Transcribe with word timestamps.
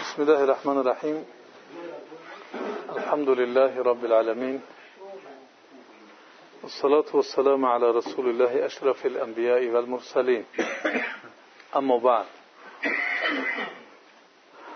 بسم 0.00 0.22
الله 0.22 0.40
الرحمن 0.44 0.78
الرحيم. 0.78 1.24
الحمد 2.96 3.28
لله 3.28 3.82
رب 3.82 4.04
العالمين. 4.04 4.60
والصلاة 6.62 7.10
والسلام 7.14 7.64
على 7.64 7.90
رسول 7.90 8.26
الله 8.30 8.66
أشرف 8.66 9.06
الأنبياء 9.06 9.62
والمرسلين. 9.68 10.44
أما 11.76 11.96
بعد. 11.96 12.26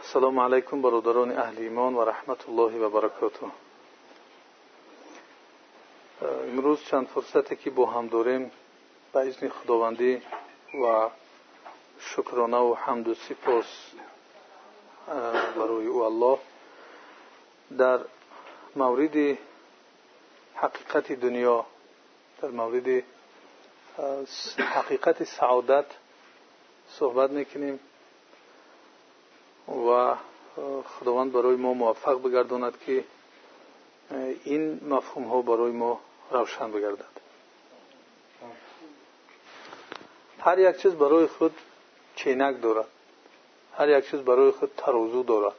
السلام 0.05 0.39
عليكم 0.41 0.82
برادران 0.82 1.30
أهل 1.32 1.56
إيمان 1.59 1.95
ورحمة 1.95 2.41
الله 2.48 2.72
وبركاته. 2.84 3.48
امروز 6.52 6.84
چند 6.91 7.06
فرصتی 7.06 7.56
که 7.56 7.70
با 7.70 7.86
هم 7.86 8.09
داریم 8.09 8.50
به 9.12 9.20
اذن 9.20 9.48
خداوندی 9.48 10.22
و 10.84 11.09
شکرانه 12.00 12.56
و 12.56 12.75
حمد 12.75 13.09
و 13.09 13.14
سپاس 13.14 13.94
برای 15.57 15.86
او 15.86 16.02
الله 16.02 16.38
در 17.79 18.01
مورد 18.77 19.38
حقیقت 20.55 21.12
دنیا 21.12 21.66
در 22.42 22.48
مورد 22.48 23.02
حقیقت 24.59 25.24
سعادت 25.24 25.87
صحبت 26.88 27.30
می‌کنیم 27.30 27.80
و 29.69 30.15
خداوند 30.84 31.32
برای 31.32 31.57
ما 31.57 31.74
موفق 31.74 32.23
بگرداند 32.23 32.80
که 32.80 33.05
این 34.45 34.80
مفهوم 34.88 35.24
ها 35.24 35.43
برای 35.43 35.73
ما 35.73 36.01
روشن 36.30 36.73
بگردد. 36.73 37.15
هر 40.41 40.59
یک 40.59 40.77
چیز 40.77 40.93
برای 40.93 41.27
خود 41.27 41.55
چینک 42.16 42.62
دارد. 42.62 42.87
هر 43.77 43.88
یک 43.88 44.10
چیز 44.10 44.20
برای 44.20 44.51
خود 44.51 44.70
ترازو 44.77 45.23
دارد 45.23 45.55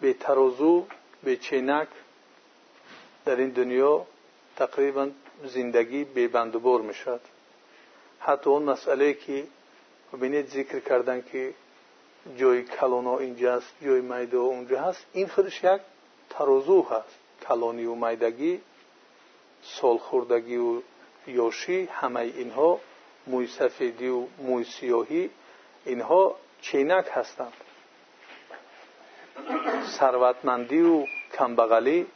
به 0.00 0.12
ترازو 0.12 0.86
به 1.22 1.36
چینک 1.36 1.88
در 3.24 3.36
این 3.36 3.50
دنیا 3.50 4.06
تقریبا 4.56 5.10
زندگی 5.44 6.04
به 6.04 6.28
بندبار 6.28 6.80
می 6.80 6.94
شد 6.94 7.20
حتی 8.20 8.50
اون 8.50 8.62
مسئله 8.62 9.14
که 9.14 9.46
ببینید 10.12 10.46
ذکر 10.48 10.80
کردن 10.80 11.22
که 11.32 11.54
جای 12.36 12.62
کلونا 12.62 13.18
اینجاست 13.18 13.74
جای 13.82 14.00
میده 14.00 14.36
اونجا 14.36 14.82
هست 14.82 15.06
این 15.12 15.28
خودش 15.28 15.64
یک 15.64 15.80
ترازو 16.30 16.82
هست. 16.82 17.18
کلانی 17.48 17.84
و 17.84 17.94
میدگی 17.94 18.60
سالخوردگی 19.62 20.56
و 20.56 20.82
یوشی 21.26 21.84
همه 21.84 22.20
اینها 22.20 22.80
موی 23.28 23.46
سفیدی 23.46 24.08
و 24.08 24.26
موی 24.38 24.64
سیاهی 24.64 25.30
اینها 25.84 26.36
چینک 26.60 27.06
هستند. 27.12 27.52
ثروتمندی 29.84 30.80
و 30.80 31.04
کمبغلی 31.38 32.06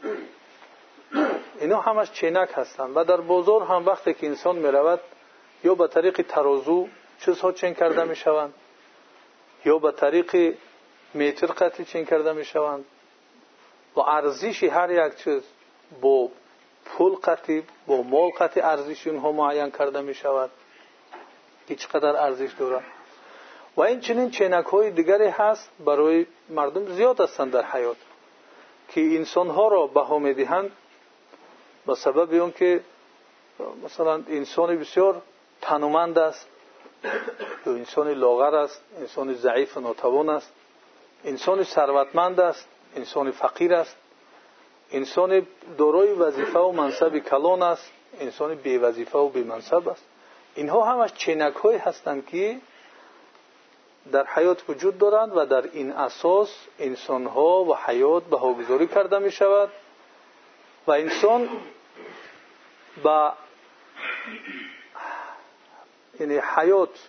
اینا 1.61 1.81
همش 1.81 2.13
چینک 2.13 2.49
هستند. 2.55 2.93
و 2.97 3.05
در 3.05 3.17
بازار 3.17 3.63
هم 3.63 3.87
وقتی 3.87 4.15
که 4.15 4.27
انسان 4.27 4.57
می‌رود 4.57 5.01
یا 5.65 5.75
به 5.75 5.89
طریق 5.89 6.23
ترازو 6.29 6.89
چیزها 7.21 7.53
چین 7.53 7.75
کرده 7.75 8.05
می‌شوند 8.05 8.55
یا 9.65 9.79
به 9.79 9.93
طریق 9.93 10.55
متر 11.15 11.47
قطعی 11.47 11.85
چین 11.85 12.05
کرده 12.05 12.33
می‌شوند. 12.33 12.85
و 13.97 14.01
ارزش 14.01 14.63
هر 14.65 14.91
یک 14.91 15.17
چیز 15.17 15.43
با 16.01 16.29
پول 16.85 17.13
قطعی 17.13 17.63
با 17.87 18.03
مال 18.03 18.31
قطعی 18.31 18.63
ارزش 18.63 19.07
اونها 19.07 19.33
معین 19.33 19.71
کرده 19.71 20.01
می‌شود. 20.01 20.51
که 21.69 21.75
چقدر 21.75 22.17
ارزش 22.17 22.53
دارد 22.59 22.85
و 23.77 23.81
این 23.81 24.01
چنین 24.01 24.31
چینک 24.31 24.75
دیگری 24.75 25.27
هست 25.29 25.71
برای 25.85 26.27
مردم 26.49 26.87
زیاد 26.95 27.21
هستند 27.21 27.53
در 27.53 27.65
حیات 27.65 27.97
که 28.89 29.01
انسان 29.01 29.49
ها 29.49 29.69
را 29.69 29.87
بها 29.87 30.19
می‌دهند 30.19 30.71
به 31.87 31.95
سبب 31.95 32.35
اون 32.35 32.53
که 32.53 32.81
مثلا 33.85 34.23
انسان 34.29 34.79
بسیار 34.79 35.23
تنومند 35.61 36.19
است 36.19 36.49
یا 37.67 37.73
انسان 37.73 38.09
لاغر 38.09 38.55
است 38.55 38.83
انسان 38.99 39.35
ضعیف 39.35 39.77
و 39.77 39.81
ناتوان 39.81 40.29
است 40.29 40.53
انسان 41.25 41.65
ثروتمند 41.65 42.41
است 42.41 42.69
انسان 42.97 43.31
فقیر 43.31 43.75
است 43.75 43.97
انسان 44.93 45.47
دارای 45.79 46.13
وظیفه 46.13 46.59
و 46.59 46.73
منصب 46.73 47.19
کلان 47.19 47.63
است 47.63 47.93
انسان 48.21 48.55
بی 48.55 48.79
وظیفه 48.79 49.19
و 49.19 49.29
بی 49.29 49.43
منصب 49.43 49.89
است. 49.89 50.05
اینها 50.55 50.85
همش 50.85 51.13
چینک 51.13 51.55
های 51.55 51.77
هستند 51.77 52.27
که 52.27 52.59
در 54.13 54.27
حیات 54.27 54.71
وجود 54.71 54.99
دارند 54.99 55.37
و 55.37 55.47
در 55.47 55.63
این 55.73 55.93
اساس 55.93 56.67
انسان 56.79 57.27
ها 57.27 57.65
و 57.65 57.77
حیات 57.77 58.25
بهاگذاری 58.25 58.87
کرده 58.87 59.19
می 59.19 59.33
شود 59.33 59.71
و 60.87 60.91
انسان 60.91 61.49
با 63.03 63.33
یعنی 66.21 66.39
حیات 66.57 67.09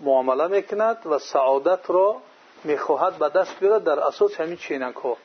معامله 0.00 0.46
می‌کند 0.46 1.06
و 1.06 1.18
سعادت 1.18 1.90
را 1.90 2.20
می‌خواهد 2.64 3.18
به 3.18 3.28
دست 3.28 3.60
بیارد. 3.60 3.84
در 3.84 4.00
اساس 4.00 4.40
همین 4.40 4.56
چینک 4.56 4.96
ها 4.96 5.16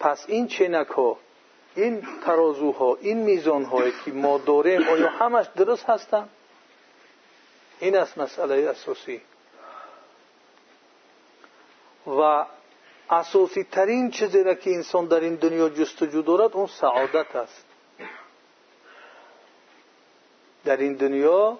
پس 0.00 0.24
این 0.28 0.46
چینک 0.46 0.88
ها 0.88 1.16
این 1.74 2.06
ترازوها 2.24 2.96
این 3.00 3.18
میزان 3.18 3.64
هایی 3.64 3.92
که 4.04 4.12
ما 4.12 4.38
داریم 4.38 4.88
آیا 4.88 5.08
همش 5.08 5.46
درست 5.56 5.84
هستند 5.84 6.28
این 7.80 7.96
است 7.96 8.18
مسئله 8.18 8.70
اساسی. 8.70 9.20
و 12.06 12.46
اساسی 13.10 13.64
ترین 13.64 14.10
چیزی 14.10 14.42
را 14.42 14.54
که 14.54 14.70
انسان 14.70 15.06
در 15.06 15.20
این 15.20 15.34
دنیا 15.34 15.68
جستجو 15.68 16.22
دارد 16.22 16.52
اون 16.52 16.66
سعادت 16.66 17.36
است. 17.36 17.64
در 20.64 20.76
این 20.76 20.94
دنیا 20.94 21.58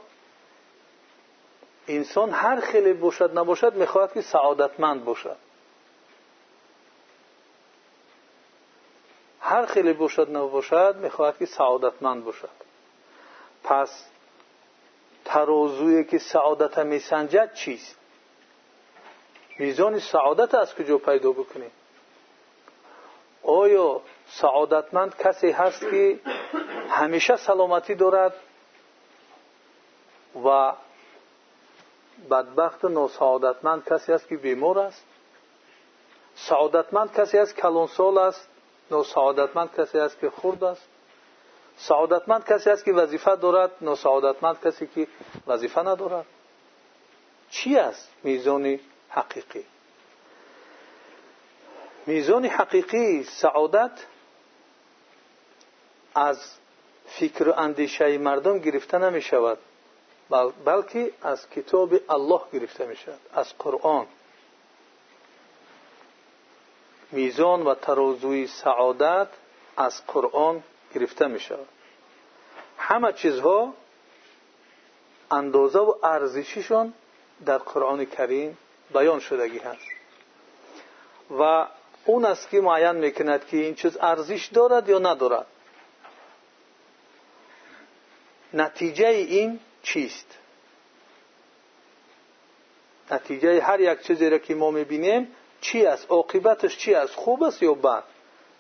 انسان 1.89 2.31
هر 2.31 2.61
خیلی 2.61 2.93
باشد 2.93 3.39
نباشد 3.39 3.75
می‌خواهد 3.75 4.13
که 4.13 4.21
سعادتمند 4.21 5.05
باشد. 5.05 5.37
هر 9.53 9.67
خیلی 9.67 9.93
باشد 9.93 10.37
نباشد 10.37 10.97
می‌خواهد 10.97 11.39
که 11.39 11.47
سعادتمند 11.47 12.25
باشد 12.25 12.49
پس 13.65 14.07
ترازوی 15.25 16.05
که 16.05 16.19
سعادت 16.19 16.79
میسنجد 16.79 17.55
چیست؟ 17.55 17.97
میزان 19.59 19.99
سعادت 19.99 20.55
از 20.55 20.75
کجا 20.75 20.99
پیدا 20.99 21.33
بکنیم. 21.33 21.71
آیا 23.43 24.01
سعادتمند 24.27 25.17
کسی 25.17 25.51
هست 25.51 25.81
که 25.81 26.21
همیشه 26.89 27.37
سلامتی 27.37 27.95
دارد 27.95 28.35
و 30.45 30.73
بدبخت 32.31 32.85
ناسعادتمند 32.85 33.85
کسی 33.85 34.13
است 34.13 34.29
که 34.29 34.37
بیمار 34.37 34.79
است؟ 34.79 35.05
سعادتمند 36.35 37.13
کسی 37.13 37.39
است 37.39 37.57
کلانسال 37.57 38.19
است 38.19 38.52
ناسعادتمند 38.93 39.71
کسی 39.77 39.99
است 39.99 40.21
که 40.21 40.31
خرد 40.31 40.65
است. 40.65 40.89
سعادتمند 41.77 42.45
کسی 42.45 42.71
است 42.71 42.85
که 42.85 42.93
وظیفه 42.93 43.37
دارد 43.37 43.71
ناسعادتمند 43.81 44.61
کسی 44.65 44.87
که 44.87 45.07
وظیفه 45.47 45.81
ندارد. 45.81 46.27
چی 47.51 47.77
است 47.79 48.09
میزان 48.23 48.81
حقیقی؟ 49.09 49.65
میزان 52.07 52.45
حقیقی 52.45 53.23
سعادت 53.23 54.07
از 56.15 56.39
فکر 57.07 57.49
و 57.49 57.53
اندیشه 57.57 58.19
مردم 58.19 58.59
گرفته 58.59 58.99
نمی 58.99 59.23
شود 59.23 59.59
بلکه 60.65 61.13
از 61.23 61.51
کتاب 61.51 61.95
الله 62.09 62.41
گرفته 62.53 62.87
می 62.87 62.97
شود 62.97 63.21
از 63.35 63.59
قرآن. 63.59 64.07
میزان 67.13 67.63
و 67.63 67.75
ترازوی 67.75 68.47
سعادت 68.47 69.29
از 69.77 70.07
قرآن 70.07 70.63
گرفته 70.95 71.27
می 71.27 71.41
شود 71.41 71.69
همه 72.79 73.13
چیزها 73.13 73.75
اندازه 75.31 75.79
و 75.79 75.95
ارزششون 76.03 76.93
در 77.47 77.59
قرآن 77.59 78.05
کریم 78.05 78.59
بیان 78.95 79.21
شدگی 79.21 79.59
هست. 79.59 79.87
و 81.39 81.67
اون 82.05 82.25
است 82.25 82.51
که 82.51 82.61
معین 82.61 82.93
می‌کند 82.93 83.47
که 83.47 83.57
این 83.57 83.75
چیز 83.75 83.97
ارزش 84.01 84.47
دارد 84.47 84.89
یا 84.89 84.99
ندارد. 84.99 85.47
نتیجه 88.55 89.07
این 89.07 89.61
چیست؟ 89.83 90.39
نتیجه 93.11 93.63
هر 93.63 93.81
یک 93.81 94.01
چیزی 94.01 94.31
را 94.31 94.39
که 94.39 94.55
ما 94.55 94.71
می‌بینیم 94.71 95.35
چی 95.63 95.87
است؟ 95.87 96.07
عاقبتش 96.11 96.77
چی 96.79 96.95
است؟ 96.95 97.15
خوب 97.15 97.43
است 97.43 97.63
یا 97.63 97.75
بد؟ 97.75 98.03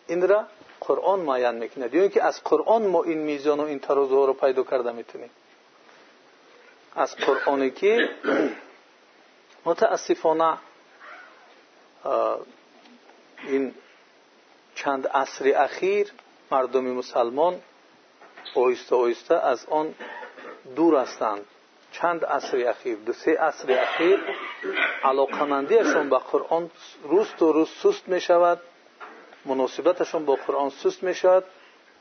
این 0.06 0.28
را 0.28 0.44
قرآن 0.80 1.20
معین 1.20 1.50
می‌کند. 1.50 1.94
یا 1.94 2.00
اینکه 2.00 2.24
از 2.24 2.44
قرآن 2.44 2.86
ما 2.86 3.02
این 3.02 3.18
میزان 3.18 3.60
و 3.60 3.62
این 3.62 3.78
ترازوها 3.78 4.24
رو 4.24 4.32
پیدا 4.32 4.62
کرده 4.62 4.92
می‌تونیم. 4.92 5.30
از 6.96 7.16
قرآنی 7.16 7.70
که 7.70 8.08
متاسفانه 9.66 10.58
این 13.48 13.74
چند 14.74 15.06
عصر 15.06 15.52
اخیر 15.56 16.12
مردم 16.50 16.84
مسلمان 16.84 17.60
آهسته 18.54 18.96
آهسته 18.96 19.34
از 19.34 19.66
آن 19.70 19.94
دور 20.76 20.96
هستند. 21.00 21.44
چند 21.92 22.24
عصر 22.24 22.68
اخیر 22.68 22.96
دو 22.96 23.12
سه 23.12 23.38
عصر 23.38 23.72
اخیر 23.72 24.20
علاقمندیشون 25.04 26.10
به 26.10 26.18
قرآن 26.18 26.70
روز 27.02 27.28
تو 27.38 27.52
روز 27.52 27.68
سست 27.68 28.08
می 28.08 28.20
شود 28.20 28.60
مناسبتشون 29.44 30.24
با 30.24 30.34
قرآن 30.46 30.70
سست 30.70 31.02
می 31.02 31.14
شود 31.14 31.44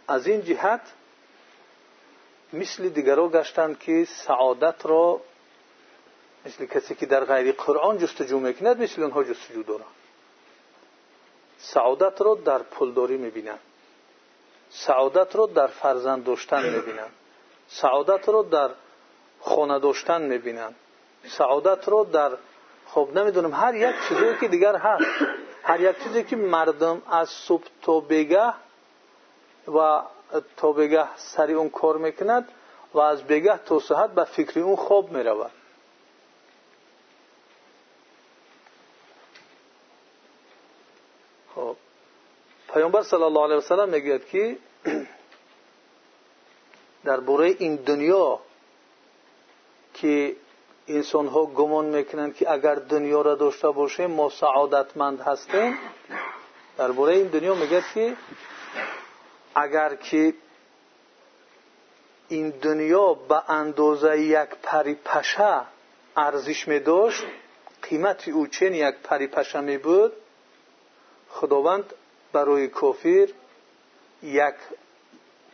از 0.07 0.27
این 0.27 0.43
جهت 0.43 0.81
مثل 2.53 2.89
دیگرها 2.89 3.29
گشتند 3.29 3.79
که 3.79 4.05
سعادت 4.05 4.85
را 4.85 5.21
مثل 6.45 6.65
کسی 6.65 6.95
که 6.95 7.05
در 7.05 7.25
غیر 7.25 7.51
قرآن 7.51 7.97
جستجو 7.97 8.39
می‌کند 8.39 8.81
مثل 8.81 9.03
اونها 9.03 9.23
جستجو 9.23 9.63
دارند 9.63 9.85
سعادت 11.57 12.21
را 12.21 12.35
در 12.35 12.59
پولداری 12.59 13.17
می‌بینند 13.17 13.59
سعادت 14.69 15.35
را 15.35 15.45
در 15.45 15.67
فرزند 15.67 16.23
داشتن 16.23 16.69
می‌بینند 16.69 17.11
سعادت 17.67 18.29
را 18.29 18.41
در 18.41 18.69
داشتن 19.81 20.21
می‌بینند 20.21 20.75
سعادت 21.37 21.89
را 21.89 22.03
در 22.03 22.31
خب 22.87 23.09
نمی‌دونم 23.15 23.53
هر 23.53 23.75
یک 23.75 23.95
چیزی 24.09 24.37
که 24.39 24.47
دیگر 24.47 24.75
هست. 24.75 25.05
هر 25.63 25.79
یک 25.79 26.03
چیزی 26.03 26.23
که 26.23 26.35
مردم 26.35 27.01
از 27.11 27.29
صبح 27.29 27.63
تا 27.81 27.99
بگه 27.99 28.53
و 29.67 30.01
تا 30.57 30.71
بگه 30.71 31.15
سری 31.15 31.53
اون 31.53 31.69
کار 31.69 31.97
می‌کند 31.97 32.49
و 32.93 32.99
از 32.99 33.23
بگه 33.23 33.57
تا 33.57 33.79
صحت 33.79 34.09
به 34.11 34.23
فکر 34.23 34.59
اون 34.59 34.75
خوب 34.75 35.11
می‌رود. 35.11 35.51
خب 41.55 41.75
پیامبر 42.73 43.01
صلی 43.01 43.23
الله 43.23 43.57
وسلم 43.57 43.89
می‌گوید 43.89 44.27
که 44.27 44.57
در 47.05 47.19
باره 47.19 47.55
این 47.59 47.75
دنیا 47.75 48.39
که 50.01 50.35
انسان 50.87 51.27
ها 51.27 51.45
گمان 51.45 51.85
می‌کنند 51.85 52.35
که 52.35 52.51
اگر 52.51 52.75
دنیا 52.75 53.21
را 53.21 53.35
داشته 53.35 53.69
باشیم 53.69 54.11
ما 54.11 54.29
سعادتمند 54.29 55.25
در 56.77 56.91
باره 56.91 57.13
این 57.13 57.27
دنیا 57.27 57.55
میگه 57.55 57.83
که 57.93 58.15
اگر 59.55 59.95
که 59.95 60.33
این 62.27 62.49
دنیا 62.49 63.13
به 63.13 63.51
اندازه 63.51 64.21
یک 64.21 64.49
پری 64.63 64.95
پشه 64.95 65.61
ارزش 66.17 66.67
می 66.67 66.79
داشت 66.79 67.23
قیمت 67.81 68.27
او 68.27 68.47
چین 68.47 68.73
یک 68.73 68.95
پری 69.03 69.27
پشه 69.27 69.61
می 69.61 69.79
خداوند 71.29 71.93
برای 72.33 72.67
کافر 72.67 73.27
یک 74.23 74.55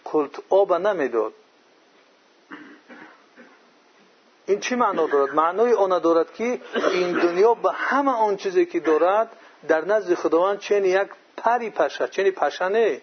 کلت 0.06 0.40
آب 0.50 0.74
نمی‌داد. 0.74 1.34
این 4.48 4.60
چی 4.60 4.76
معنا 4.76 5.08
دارد؟ 5.08 5.36
معنای 5.36 5.74
آن 5.74 6.00
دارد 6.00 6.34
که 6.34 6.62
این 6.76 7.20
دنیا 7.20 7.54
به 7.54 7.72
همه 7.72 8.12
آن 8.12 8.38
چیزی 8.38 8.66
که 8.66 8.80
دارد 8.80 9.32
در 9.68 9.86
نزد 9.86 10.14
خداوند 10.14 10.60
چین 10.60 10.86
یک 10.86 11.08
پری 11.38 11.70
پشه 11.70 12.08
چنین 12.08 12.32
پشه 12.32 12.68
نه. 12.68 13.02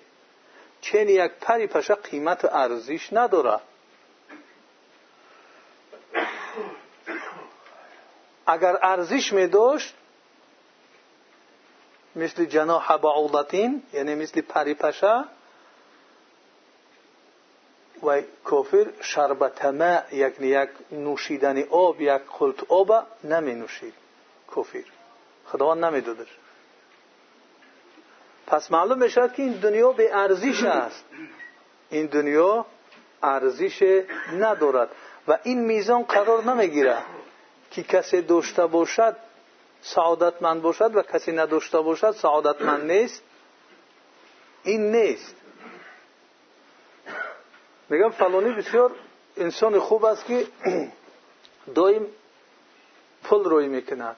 چین 0.81 1.08
یک 1.08 1.32
پری 1.41 1.67
پشه 1.67 1.94
قیمت 1.94 2.44
ارزش 2.44 3.12
ندارد. 3.12 3.61
اگر 8.46 8.79
ارزش 8.82 9.32
می 9.32 9.46
داشت 9.46 9.94
مثل 12.17 12.44
جناح 12.44 12.96
بعوضتین 12.96 13.82
یعنی 13.93 14.14
مثل 14.14 14.41
پری 14.41 14.75
پشه 14.75 15.25
و 18.06 18.23
کافر 18.45 18.87
شربت 19.01 19.65
ما 19.65 20.03
یعنی 20.12 20.47
یک 20.47 20.71
نوشیدن 20.93 21.62
آب 21.62 22.01
یک 22.01 22.23
خلط 22.29 22.65
آب 22.69 22.93
نمی 23.25 23.55
نوشید. 23.55 23.95
کافر. 24.47 24.85
خداوند 25.47 25.85
نمی 25.85 26.01
دادش 26.01 26.29
پس 28.47 28.71
معلوم 28.71 28.99
می‌شد 28.99 29.33
که 29.33 29.43
این 29.43 29.53
دنیا 29.53 29.93
به 29.93 30.17
ارزش 30.17 30.62
است. 30.62 31.05
این 31.91 32.06
دنیا 32.06 32.67
ارزش 33.23 34.03
ندارد. 34.33 34.89
و 35.29 35.39
این 35.43 35.65
میزان 35.65 36.03
قرار 36.03 36.45
نمی‌گیره 36.45 36.99
که 37.71 37.83
کسی 37.83 38.23
داشته 38.23 38.67
باشد 38.67 39.17
سعادتمند 39.83 40.62
باشد 40.62 40.97
و 40.97 41.03
کسی 41.03 41.33
نداشته 41.33 41.81
باشد 41.81 42.11
سعادتمند 42.11 42.91
نیست. 42.91 43.23
این 44.62 44.97
نیست. 44.97 45.37
میگم 47.94 48.11
فلانی 48.11 48.52
بسیار 48.52 48.91
انسان 49.37 49.81
خوب 49.81 50.05
است 50.05 50.25
که 50.25 50.46
دایم 51.75 52.06
پول 53.25 53.44
روی 53.44 53.69
می‌کند. 53.69 54.17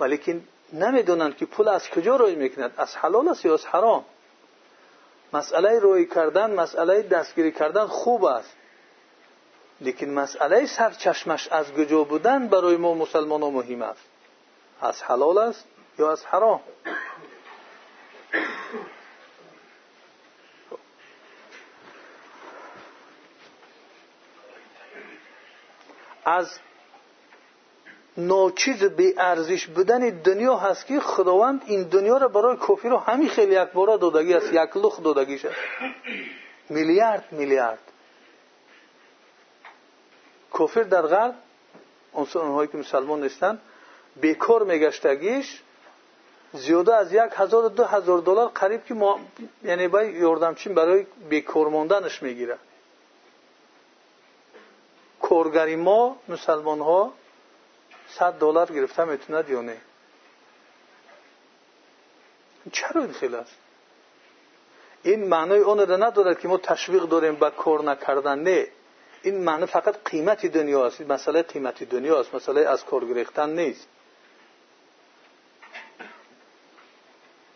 ولیکن 0.00 0.44
نمی‌دونند 0.72 1.36
که 1.36 1.46
پول 1.46 1.68
از 1.68 1.90
کجا 1.90 2.16
روی 2.16 2.34
می‌کند. 2.34 2.74
از 2.76 2.96
حلال 2.96 3.28
است 3.28 3.44
یا 3.44 3.54
از 3.54 3.66
حرام؟ 3.66 4.04
مسئله 5.32 5.78
روی 5.78 6.06
کردن 6.06 6.54
مسئله 6.54 7.02
دستگیری 7.02 7.52
کردن 7.52 7.86
خوب 7.86 8.24
است. 8.24 8.56
لیکن 9.80 10.06
مسئله 10.06 10.66
سرچشمش 10.66 11.48
از 11.48 11.72
کجا 11.72 12.04
بودن 12.04 12.48
برای 12.48 12.76
ما 12.76 12.94
مسلمان 12.94 13.42
ها 13.42 13.50
مهم 13.50 13.82
است. 13.82 14.08
از 14.80 15.02
حلال 15.02 15.38
است 15.38 15.64
یا 15.98 16.12
از 16.12 16.24
حرام؟ 16.24 16.60
از 26.24 26.58
ناچیز 28.16 28.84
بی 28.84 29.14
ارزش 29.18 29.66
بودن 29.66 30.08
دنیا 30.10 30.56
هست 30.56 30.86
که 30.86 31.00
خداوند 31.00 31.62
این 31.66 31.82
دنیا 31.82 32.16
را 32.16 32.28
برای 32.28 32.56
کافی 32.56 32.88
رو 32.88 32.96
همین 32.96 33.28
خیلی 33.28 33.54
یک 33.54 33.68
دادگی 34.00 34.34
است. 34.34 34.52
یک 34.52 34.76
لخ 34.76 35.02
دادگی 35.02 35.38
شد 35.38 35.52
میلیارد 36.68 37.24
میلیارد. 37.30 37.78
کافر 40.52 40.82
در 40.82 41.02
غرب 41.02 41.34
اونهایی 42.12 42.68
که 42.68 42.78
مسلمان 42.78 43.22
نیستن 43.22 43.58
بیکار 44.20 44.62
میگشتگیش 44.62 45.62
زیاده 46.52 46.96
از 46.96 47.12
یک 47.12 47.20
هزار 47.32 47.68
دو 47.68 47.84
هزار 47.84 48.18
دلار 48.18 48.48
قریب 48.48 48.84
که 48.84 48.94
ما 48.94 49.20
یعنی 49.64 49.88
باید 49.88 50.16
یاردمچین 50.16 50.74
برای 50.74 51.06
بیکار 51.28 51.68
موندنش 51.68 52.22
می‌گیره. 52.22 52.58
ها 56.80 57.12
صد 58.08 58.38
دلار 58.38 58.72
گرفته 58.72 59.04
می‌توند 59.04 59.50
یا 59.50 59.62
نه؟ 59.62 59.76
چرا 62.72 63.02
این 63.02 63.12
خیلی 63.12 63.36
است 63.36 63.56
این 65.02 65.28
معنای 65.28 65.58
اون 65.58 65.78
را 65.78 65.96
ندارد 65.96 66.40
که 66.40 66.48
ما 66.48 66.58
تشویق 66.58 67.02
داریم 67.02 67.34
به 67.34 67.50
کار 67.50 67.82
نکردن 67.82 68.38
نه. 68.38 68.66
این 69.22 69.44
معنی 69.44 69.66
فقط 69.66 69.96
قیمت 70.04 70.46
دنیا 70.46 70.86
است. 70.86 71.00
مسئله 71.00 71.42
قیمت 71.42 71.82
دنیا 71.82 72.20
است. 72.20 72.34
مسئله 72.34 72.60
از 72.60 72.84
کار 72.84 73.04
گرفتن 73.04 73.50
نیست. 73.50 73.88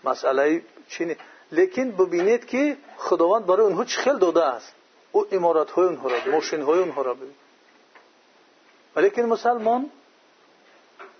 مسئله 0.05 0.63
چی 0.89 1.17
لیکن 1.53 1.91
ببینید 1.91 2.47
که 2.47 2.77
خداوند 2.97 3.47
برای 3.47 3.67
اونها 3.67 3.85
چه 3.85 4.01
خیل 4.01 4.19
داده 4.19 4.45
است؟ 4.45 4.75
او 5.13 5.27
امارات 5.33 5.71
های 5.71 5.87
اونها 5.87 7.03
را 7.03 7.15
ببین. 7.15 7.35
ولیکن 8.99 9.23
مسلمان 9.23 9.91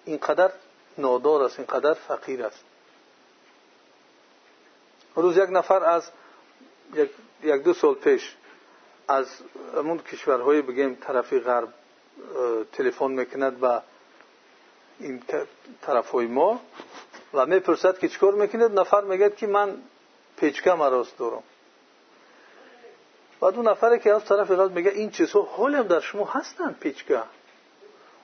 اینقدر 0.05 0.51
نادار 0.99 1.43
است 1.43 1.59
اینقدر 1.59 1.95
فقیر 1.95 2.45
است. 2.45 2.65
روز 5.15 5.37
یک 5.37 5.51
نفر 5.51 5.85
از 5.85 6.11
یک 7.43 7.63
دو 7.63 7.75
سال 7.75 7.95
پیش 7.95 8.37
از 9.09 9.27
امون 9.77 9.99
کشورهای 9.99 10.63
بگیم 10.63 10.95
طرفی 10.95 11.41
غرب 11.41 11.69
تلفن 12.73 13.11
می‌کند 13.11 13.61
به 13.61 13.83
این 15.01 15.23
طرف 15.83 16.11
های 16.11 16.27
ما 16.27 16.61
و 17.35 17.47
می‌پرسد 17.47 17.99
که 17.99 18.09
چکار 18.09 18.35
می‌کند 18.35 18.79
نفر 18.79 19.01
میگد 19.01 19.37
که 19.37 19.47
من 19.47 19.83
پیچکه 20.37 20.73
مراست 20.73 21.19
دارم. 21.19 21.43
بعد 23.41 23.55
اون 23.55 23.69
نفره 23.69 23.99
که 23.99 24.15
از 24.15 24.25
طرف 24.25 24.51
غرب 24.51 24.73
میگه 24.73 24.91
این 24.91 25.11
چیزها 25.11 25.43
حالم 25.43 25.83
در 25.83 26.01
شما 26.01 26.25
هستن 26.25 26.73
پیچکه. 26.73 27.23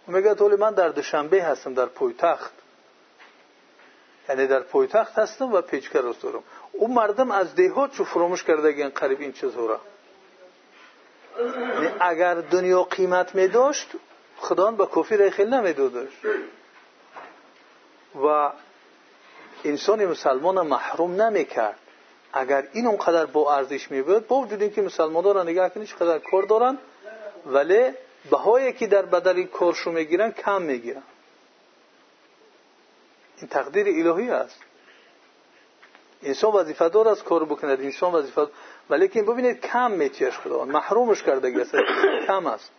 میگه 0.06 0.34
طولی 0.34 0.56
من 0.56 0.74
در 0.74 0.88
دوشنبه 0.88 1.42
هستم 1.42 1.74
در 1.74 1.86
پویتخت 1.86 2.52
یعنی 4.28 4.46
در 4.46 4.60
پویتخت 4.60 5.18
هستم 5.18 5.52
و 5.52 5.60
پیچکه 5.60 6.00
راست 6.00 6.24
اون 6.72 6.90
مردم 6.90 7.30
از 7.30 7.54
دیهات 7.54 7.92
چو 7.92 8.04
فراموش 8.04 8.44
کرده 8.44 8.88
قریب 8.88 9.20
این 9.20 9.32
چیزها 9.32 9.66
را 9.66 9.80
یعنی 11.74 11.88
اگر 12.00 12.34
دنیا 12.34 12.82
قیمت 12.82 13.34
می 13.34 13.48
داشت 13.48 13.88
خداوند 14.36 14.76
به 14.76 14.86
کفر 14.86 15.30
خیلی 15.30 15.50
نمیدودش 15.50 16.12
و 18.14 18.50
انسان 19.64 20.06
مسلمان 20.06 20.66
محروم 20.66 21.22
نمی‌کرد. 21.22 21.78
اگر 22.32 22.68
این 22.72 22.86
اونقدر 22.86 23.26
با 23.26 23.54
ارزش 23.56 23.90
می 23.90 24.02
بود 24.02 24.26
با 24.26 24.36
وجود 24.36 24.62
اینکه 24.62 24.82
مسلمان 24.82 25.24
را 25.24 25.42
نگاه 25.42 25.68
کنید 25.68 25.86
چقدر 25.88 26.18
کار 26.18 26.42
دارن 26.42 26.78
ولی 27.46 27.92
بهایی 28.30 28.72
که 28.72 28.86
در 28.86 29.02
بدل 29.02 29.42
کارشو 29.42 29.92
می‌گیرن 29.92 30.30
کم 30.30 30.62
می‌گیرن. 30.62 31.02
این 33.38 33.48
تقدیر 33.48 33.86
الهی 33.88 34.30
است. 34.30 34.60
انسان 36.22 36.52
وظیفه 36.52 36.88
دار 36.88 37.08
است 37.08 37.24
کار 37.24 37.44
بکند 37.44 37.80
انسان 37.80 38.12
وظیفه 38.12 38.46
ولی 38.90 39.08
که 39.08 39.22
ببینید 39.22 39.60
کم 39.60 39.90
میتیش 39.90 40.38
خدا. 40.38 40.64
محرومش 40.64 41.22
کرده 41.22 41.60
است 41.60 41.74
کم 42.26 42.46
است. 42.46 42.70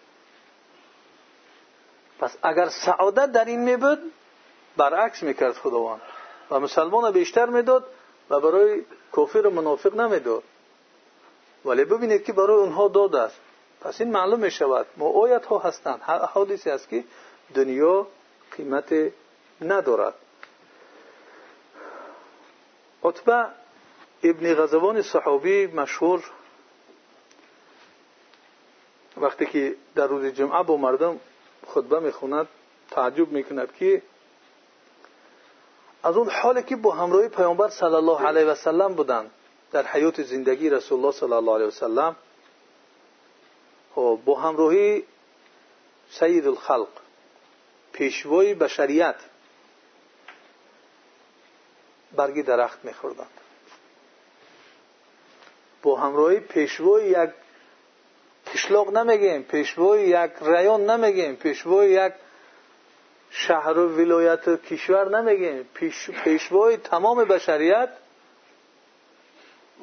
پس 2.19 2.37
اگر 2.43 2.69
سعادت 2.69 3.31
در 3.31 3.45
این 3.45 3.59
میبود 3.59 4.11
برعکس 4.77 5.23
می‌کرد 5.23 5.53
خداوند. 5.53 6.01
و 6.51 6.59
مسلمان 6.59 7.11
بیشتر 7.11 7.45
می‌داد 7.45 7.87
و 8.29 8.39
برای 8.39 8.85
کافر 9.11 9.47
و 9.47 9.49
منافق 9.49 9.95
نمی‌داد. 9.95 10.43
ولی 11.65 11.85
ببینید 11.85 12.23
که 12.23 12.33
برای 12.33 12.57
اونها 12.57 12.87
داد 12.87 13.15
است. 13.15 13.39
پس 13.85 14.01
معلوم 14.01 14.39
می 14.39 14.51
شود 14.51 14.85
آیت 14.99 15.45
ها 15.45 15.59
هستند 15.59 16.01
حادثی 16.33 16.69
است 16.69 16.89
که 16.89 17.03
دنیا 17.55 18.07
قیمت 18.57 19.11
ندارد. 19.61 20.13
عطبه 23.03 23.45
ابن 24.23 24.53
غزوان 24.55 25.01
صحابی 25.01 25.67
مشهور 25.67 26.31
وقتی 29.17 29.45
که 29.45 29.75
در 29.95 30.07
روز 30.07 30.25
جمعه 30.25 30.63
با 30.63 30.77
مردم 30.77 31.19
خطبه 31.67 31.99
می‌خوند 31.99 32.47
تعجب 32.91 33.31
می‌کند 33.31 33.75
که 33.75 34.01
از 36.03 36.17
اون 36.17 36.29
حالی 36.29 36.63
که 36.63 36.75
با 36.75 36.91
همراهی 36.91 37.29
پیامبر 37.29 37.69
صلی 37.69 37.95
الله 37.95 38.27
علیه 38.27 38.45
و 38.45 38.55
سلم 38.55 38.93
بودند 38.93 39.31
در 39.71 39.83
حیات 39.83 40.21
زندگی 40.21 40.69
رسول 40.69 40.99
الله 40.99 41.11
صلی 41.11 41.33
الله 41.33 41.53
علیه 41.55 41.67
و 41.67 41.71
سلم 41.71 42.15
خب، 43.95 44.19
با 44.25 44.39
همراهی 44.39 45.03
سید 46.09 46.47
الخلق 46.47 46.87
پیشوای 47.93 48.53
بشریت 48.53 49.15
برگی 52.15 52.43
درخت 52.43 52.85
میخوردند. 52.85 53.29
با 55.83 55.99
همراهی 55.99 56.39
پیشوای 56.39 57.09
یک 57.09 57.29
کشلاق 58.53 58.97
نمیگیم 58.97 59.43
پیشوای 59.43 60.07
یک 60.07 60.31
ریان 60.41 60.89
نمیگیم 60.89 61.35
پیشوای 61.35 61.91
یک 61.91 62.13
شهر 63.29 63.77
و 63.77 63.97
ولایت 63.97 64.47
و 64.47 64.57
کشور 64.57 65.21
نمیگیم. 65.21 65.63
پیش، 65.73 66.09
پیشوای 66.09 66.77
تمام 66.77 67.25
بشریت 67.25 67.89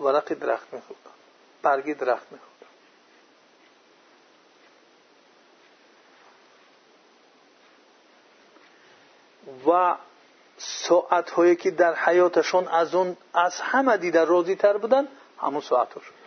ورق 0.00 0.34
درخت 0.34 0.74
میخوردن 0.74 1.10
برگی 1.62 1.94
درخت 1.94 2.32
میخوردن 2.32 2.51
و 9.66 9.94
ساعت 10.56 11.30
هایی 11.30 11.56
که 11.56 11.70
در 11.70 11.94
حیاتشون 11.94 12.68
از 12.68 12.94
اون 12.94 13.16
از 13.34 13.60
همه 13.60 13.96
دیده 13.96 14.54
تر 14.54 14.76
بودن 14.76 15.08
همون 15.40 15.60
ساعت 15.60 15.88
شد. 15.92 16.22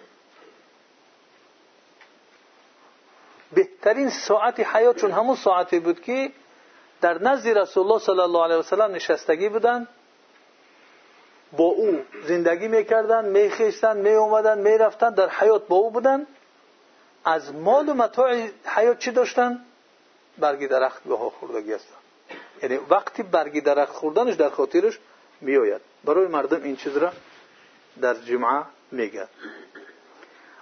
بهترین 3.52 4.10
ساعت 4.10 4.60
حیاتشون 4.60 5.12
همون 5.12 5.36
ساعتی 5.36 5.80
بود 5.80 6.02
که 6.02 6.32
در 7.02 7.22
نزد 7.22 7.48
رسول 7.48 7.84
الله 7.84 8.00
صلی 8.00 8.20
الله 8.20 8.44
علیه 8.44 8.56
وسلم 8.56 8.92
نشستگی 8.96 9.50
بودن 9.50 9.88
با 11.52 11.64
او 11.64 12.02
زندگی 12.28 12.68
می‌کردن 12.68 13.26
میخیستن 13.26 13.98
می 13.98 14.10
اومدن 14.10 14.60
می‌رفتن 14.60 15.10
در 15.10 15.30
حیات 15.30 15.68
با 15.68 15.76
او 15.76 15.92
بودن. 15.92 16.28
از 17.26 17.54
مال 17.54 17.90
و 17.90 17.94
متاع 17.94 18.48
حیات 18.66 19.00
چی 19.00 19.12
داشتن؟ 19.12 19.66
برگی 20.38 20.68
درخت 20.68 21.04
به 21.04 21.18
ها 21.18 21.30
خوردگی 21.30 21.74
هستن. 21.74 22.05
یعنی 22.64 22.76
وقتی 22.90 23.24
برگی 23.24 23.62
درخت 23.62 23.94
خوردنش 23.94 24.36
در 24.36 24.50
خاطرش 24.50 25.00
میآید. 25.42 25.82
برای 26.04 26.28
مردم 26.28 26.64
این 26.64 26.76
چیز 26.76 26.98
را 26.98 27.12
در 28.02 28.14
جمعه 28.14 28.64
میگه. 28.92 29.28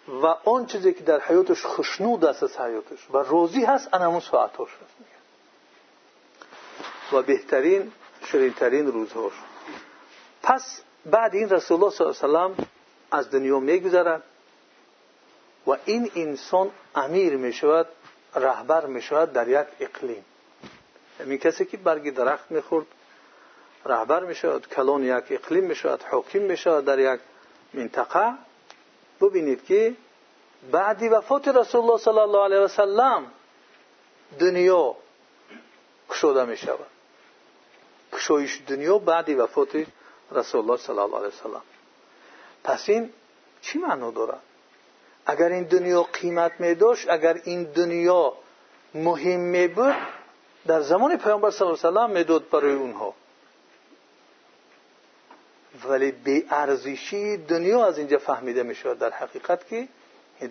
و 0.07 0.25
آن 0.25 0.65
چیزی 0.65 0.93
که 0.93 1.03
در 1.03 1.19
حیاتش 1.19 1.65
خشنود 1.65 2.25
است 2.25 2.43
از 2.43 2.57
حیاتش. 2.57 3.07
و 3.11 3.17
روزی 3.17 3.63
هست 3.63 3.89
ساعتاش 4.31 4.69
هست. 4.69 4.95
و 7.13 7.21
بهترین 7.21 7.91
شرینترین 8.25 8.87
روزهاش. 8.87 9.33
پس 10.43 10.81
بعد 11.05 11.35
این 11.35 11.49
رسول 11.49 11.83
الله 11.83 11.95
صلی 11.95 12.07
الله 12.23 12.39
علیه 12.39 12.55
و 12.55 13.15
از 13.15 13.31
دنیا 13.31 13.59
میگذرد 13.59 14.23
و 15.67 15.71
این 15.85 16.11
انسان 16.15 16.71
امیر 16.95 17.37
می 17.37 17.53
شود 17.53 17.87
رهبر 18.35 18.85
می 18.85 19.01
شود 19.01 19.33
در 19.33 19.47
یک 19.47 19.67
اقلیم. 19.79 20.25
همین 21.19 21.37
کسی 21.37 21.65
که 21.65 21.77
برگی 21.77 22.11
درخت 22.11 22.51
می‌خورد 22.51 22.85
رهبر 23.85 24.23
می 24.23 24.35
شود 24.35 24.67
کلان 24.67 25.03
یک 25.03 25.23
اقلیم 25.29 25.63
می 25.63 25.75
شود 25.75 26.01
حاکم 26.01 26.39
می 26.39 26.57
شود 26.57 26.85
در 26.85 26.99
یک 26.99 27.19
منطقه. 27.73 28.33
ببینید 29.21 29.65
که 29.65 29.95
بعدی 30.71 31.09
وفات 31.09 31.47
رسول 31.47 31.81
الله 31.81 31.97
صلی 31.97 32.19
الله 32.19 32.43
علیه 32.43 32.59
و 32.59 32.67
سلم 32.67 33.31
دنیا 34.39 34.95
کشوده 36.09 36.45
می 36.45 36.57
شود 36.57 36.87
کشایش 38.13 38.61
دنیا 38.67 38.97
بعدی 38.97 39.33
وفات 39.33 39.85
رسول 40.31 40.61
الله 40.61 40.77
صلی 40.77 40.99
الله 40.99 41.17
علیه 41.17 41.27
و 41.27 41.43
سلم. 41.43 41.61
پس 42.63 42.89
این 42.89 43.13
چی 43.61 43.79
معنی 43.79 44.11
دارد 44.11 44.41
اگر 45.25 45.45
این 45.45 45.63
دنیا 45.63 46.03
قیمت 46.03 46.51
می 46.59 46.77
اگر 47.09 47.41
این 47.43 47.63
دنیا 47.63 48.33
مهم 48.93 49.39
می 49.39 49.67
بود 49.67 49.95
در 50.67 50.81
زمان 50.81 51.17
پیامبر 51.17 51.51
صلی 51.51 51.67
الله 51.67 51.79
علیه 51.79 51.89
و 51.89 51.93
سلم 51.93 52.09
می‌داد 52.09 52.49
برای 52.49 52.73
اونها. 52.73 53.13
ولی 55.89 56.11
بی 56.11 56.45
ارزشی 56.49 57.37
دنیا 57.37 57.85
از 57.85 57.97
اینجا 57.97 58.17
فهمیده 58.17 58.63
می 58.63 58.75
شود 58.75 58.99
در 58.99 59.09
حقیقت 59.09 59.67
که 59.67 59.87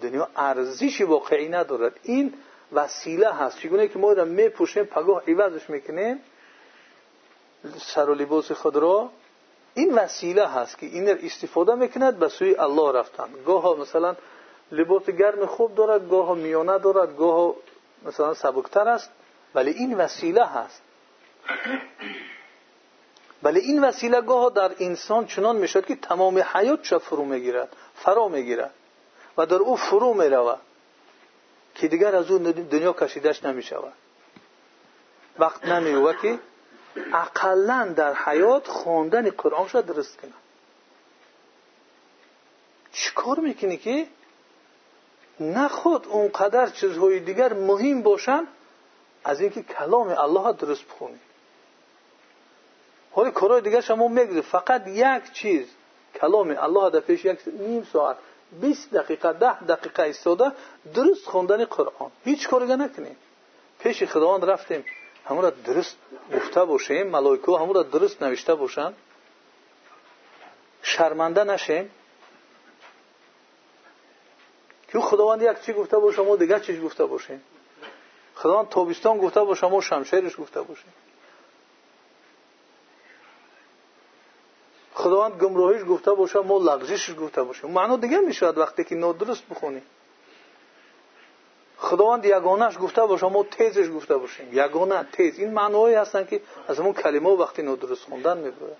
دنیا 0.03 0.29
ارزشی 0.37 1.05
واقعی 1.05 1.49
ندارد. 1.49 1.93
این 2.03 2.35
وسیله 2.73 3.33
هست. 3.33 3.59
چگونه 3.59 3.89
که 3.89 3.99
ما 3.99 4.13
را 4.13 4.25
میپوشیم 4.25 4.85
پگاه 4.85 5.23
عوضش 5.29 5.71
می‌کنیم 5.71 6.19
سر 7.79 8.11
و 8.11 8.15
لباس 8.15 8.53
خود 8.53 8.77
را. 8.77 9.11
این 9.75 9.95
وسیله 9.95 10.49
هست 10.49 10.79
که 10.79 10.87
این 10.87 11.09
استفاده 11.09 11.75
می‌کند 11.75 12.19
به 12.19 12.29
سوی 12.29 12.55
الله 12.55 12.99
رفتن. 12.99 13.29
گاه 13.47 13.79
مثلا 13.79 14.17
لباس 14.73 15.11
گرم 15.11 15.47
خوب 15.47 15.75
دارد 15.75 16.11
گاه 16.11 16.35
میانه 16.35 16.79
دارد 16.79 17.17
گاه 17.17 17.55
مثلا 18.05 18.35
سبکتر 18.35 18.89
است. 18.89 19.11
ولی 19.55 19.71
این 19.71 19.95
وسیله 19.95 20.47
هست. 20.47 20.83
ولی 23.43 23.61
این 23.61 23.85
وسیله 23.85 24.21
گاه 24.21 24.51
در 24.51 24.73
انسان 24.79 25.27
چنان 25.27 25.57
می‌شد 25.57 25.87
که 25.87 25.97
تمام 25.97 26.39
حیات 26.39 26.83
چه 26.83 26.99
فرو 26.99 27.25
می‌گیرد 27.25 27.77
فرا 27.95 28.29
می‌گیرد 28.29 28.75
و 29.37 29.47
در 29.47 29.57
او 29.57 29.77
فرو 29.77 30.15
می‌رود 30.15 30.61
که 31.75 31.89
دیگر 31.89 32.17
از 32.17 32.31
اون 32.31 32.43
دنیا 32.43 32.93
کشیدش 32.93 33.45
نمی‌شود. 33.45 33.93
وقت 35.39 35.65
نمیوه 35.65 36.17
که 36.23 36.39
اقلا 37.13 37.93
در 37.97 38.15
حیات 38.15 38.69
خواندن 38.69 39.31
قرآن 39.31 39.69
شد 39.69 39.87
درست 39.87 40.21
کنه. 40.21 40.33
چیکار 42.93 43.41
می‌کنی 43.41 43.77
که؟ 43.77 44.07
نه 45.41 45.69
خود 45.69 46.07
اونقدر 46.07 46.67
چیزهای 46.67 47.21
دیگر 47.21 47.53
مهم 47.53 48.03
باشن 48.03 48.47
از 49.25 49.41
اینکه 49.41 49.63
کلام 49.63 50.09
الله 50.09 50.53
درست 50.53 50.85
بخونی. 50.85 51.19
حالی 53.13 53.31
کارهای 53.31 53.61
دیگر 53.61 53.81
شما 53.81 54.09
می‌گذارید 54.09 54.45
فقط 54.45 54.87
یک 54.87 55.33
چیز 55.33 55.67
کلام 56.21 56.57
الله 56.59 56.91
در 56.91 57.01
پیش 57.01 57.25
یک 57.25 57.39
نیم 57.47 57.89
ساعت 57.93 58.17
20 58.61 58.91
دقیقه 58.91 59.33
ده 59.33 59.65
دقیقه 59.65 60.03
ایستاده 60.03 60.53
درست 60.95 61.27
خوندن 61.27 61.65
قرآن. 61.65 62.11
هیچ 62.25 62.49
کاری 62.49 62.67
نکنید 62.67 63.17
پیش 63.79 64.03
خداوند 64.03 64.45
رفتیم. 64.45 64.85
همون 65.25 65.43
را 65.43 65.51
درست 65.51 65.97
گفته 66.35 66.65
باشیم. 66.65 67.07
ملائکه 67.07 67.53
همون 67.53 67.75
را 67.75 67.83
درست 67.83 68.23
نوشته 68.23 68.55
باشن. 68.55 68.93
شرمنده 70.83 71.45
نشیم. 71.45 71.91
که 74.89 75.01
خداوند 75.01 75.43
یک 75.43 75.61
چی 75.61 75.73
گفته 75.73 75.99
باشه 75.99 76.23
ما 76.23 76.37
دیگه 76.37 76.61
چیز 76.61 76.81
گفته 76.81 77.05
باشیم. 77.05 77.43
خداوند 78.43 78.69
تابستان 78.69 79.19
گفته 79.19 79.41
باشه 79.41 79.67
ما 79.67 79.81
شمشیرش 79.81 80.37
گفته 80.39 80.63
باشیم 80.63 80.93
خداوند 84.95 85.33
گمراهیش 85.33 85.83
گفته 85.89 86.11
باشه 86.11 86.39
ما 86.39 86.59
لغزشش 86.59 87.15
گفته 87.21 87.43
باشیم 87.43 87.71
معنا 87.71 87.97
دیگه 87.97 88.19
می‌شود 88.19 88.59
وقتی 88.59 88.85
که 88.85 88.95
نادرست 88.95 89.43
بخونیم 89.51 89.83
خداوند 91.79 92.25
یگانهش 92.25 92.79
گفته 92.81 93.03
باشه 93.03 93.27
ما 93.27 93.43
تیزش 93.43 93.91
گفته 93.91 94.17
باشیم. 94.17 94.49
یگانه 94.53 95.05
تیز. 95.13 95.39
این 95.39 95.51
معنایی 95.51 95.95
هستن 95.95 96.25
که 96.25 96.41
از 96.69 96.79
همون 96.79 96.93
کلمه 96.93 97.31
وقتی 97.31 97.63
نادرست 97.63 98.05
خوندن 98.05 98.39
می‌بره 98.39 98.77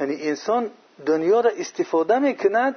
یعنی 0.00 0.28
انسان 0.28 0.70
دنیا 1.06 1.40
را 1.40 1.50
استفاده 1.50 2.18
می‌کند 2.18 2.76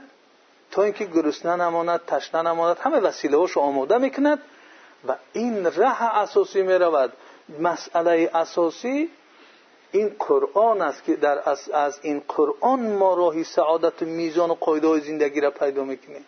تا 0.72 0.84
اینکه 0.84 1.06
گرسنه 1.06 1.56
نماند 1.56 2.02
تشنه 2.08 2.42
نماند 2.42 2.78
همه 2.78 3.00
وسیله 3.00 3.38
هاشو 3.38 3.60
آماده 3.60 3.98
می‌کند 3.98 4.40
و 5.08 5.16
این 5.34 5.66
ره 5.66 6.04
اساسی 6.18 6.62
می‌رود. 6.62 7.14
مسئله 7.60 8.30
اساسی 8.34 9.10
این 9.92 10.16
قرآن 10.20 10.82
است 10.82 11.04
که 11.04 11.16
در 11.16 11.50
از, 11.50 11.70
از 11.70 12.00
این 12.02 12.24
قرآن 12.28 12.94
ما 12.94 13.14
راهی 13.14 13.44
سعادت 13.44 14.02
میزان 14.02 14.50
و 14.50 14.54
قاعده 14.54 14.88
های 14.88 15.02
زندگی 15.02 15.42
را 15.42 15.52
پیدا 15.52 15.84
می‌کنیم. 15.84 16.26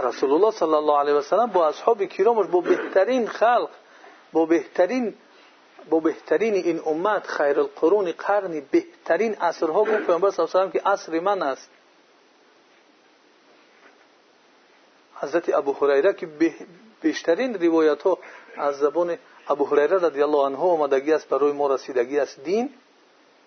رسول 0.00 0.32
الله 0.32 0.50
صلی 0.50 0.74
الله 0.74 0.98
علیه 0.98 1.14
و 1.14 1.22
سلم 1.22 1.46
با 1.46 1.68
اصحاب 1.68 2.04
کرامش 2.04 2.46
با 2.46 2.60
بهترین 2.60 3.28
خلق 3.28 3.68
با 4.32 4.46
بهترین 4.46 5.14
با 5.90 6.00
بهترین 6.00 6.54
این 6.54 6.80
امت 6.86 7.26
خیر 7.26 7.60
القرون 7.60 8.12
قرنی 8.12 8.60
بهترین 8.60 9.34
عصرها 9.34 9.80
گفت. 9.84 10.06
پیامبر 10.06 10.30
صلی 10.30 10.46
الله 10.46 10.60
علیه 10.60 10.68
و 10.68 10.72
که 10.72 10.88
عصر 10.88 11.20
من 11.20 11.42
است. 11.42 11.70
حضرت 15.22 15.54
ابو 15.54 15.72
هریره 15.72 16.12
که 16.12 16.28
بیشترین 17.02 17.62
روایت 17.62 18.02
ها 18.02 18.18
از 18.56 18.78
زبان 18.78 19.18
ابو 19.48 19.64
هریره 19.64 19.98
رضی 19.98 20.22
الله 20.22 20.46
عنه 20.46 20.58
آمدگی 20.58 21.12
است 21.12 21.28
برای 21.28 21.52
ما 21.52 21.74
رسیدگی 21.74 22.18
است. 22.18 22.44
دین 22.44 22.70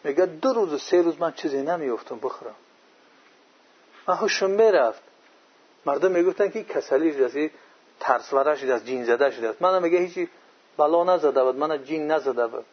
میگه 0.03 0.25
دو 0.25 0.53
روز 0.53 0.73
و 0.73 0.77
سه 0.77 1.01
روز 1.01 1.19
من 1.19 1.31
چیزی 1.31 1.61
نمیافتم 1.61 2.19
بخورم. 2.19 2.55
من 4.07 4.15
هوشم 4.15 4.49
می‌رفت. 4.49 5.01
مردم 5.85 6.11
می‌گفتن 6.11 6.49
که 6.49 6.63
کسلی 6.63 7.13
شده 7.13 7.51
ترس 7.99 8.33
ورش 8.33 8.63
از 8.63 8.85
جین 8.85 9.05
زده 9.05 9.31
شده 9.31 9.55
من 9.59 9.83
میگه 9.83 9.97
هیچی 9.97 10.29
بلا 10.77 11.03
نزده 11.03 11.43
بود 11.43 11.55
من 11.55 11.83
جین 11.83 12.11
نزده 12.11 12.47
بود. 12.47 12.65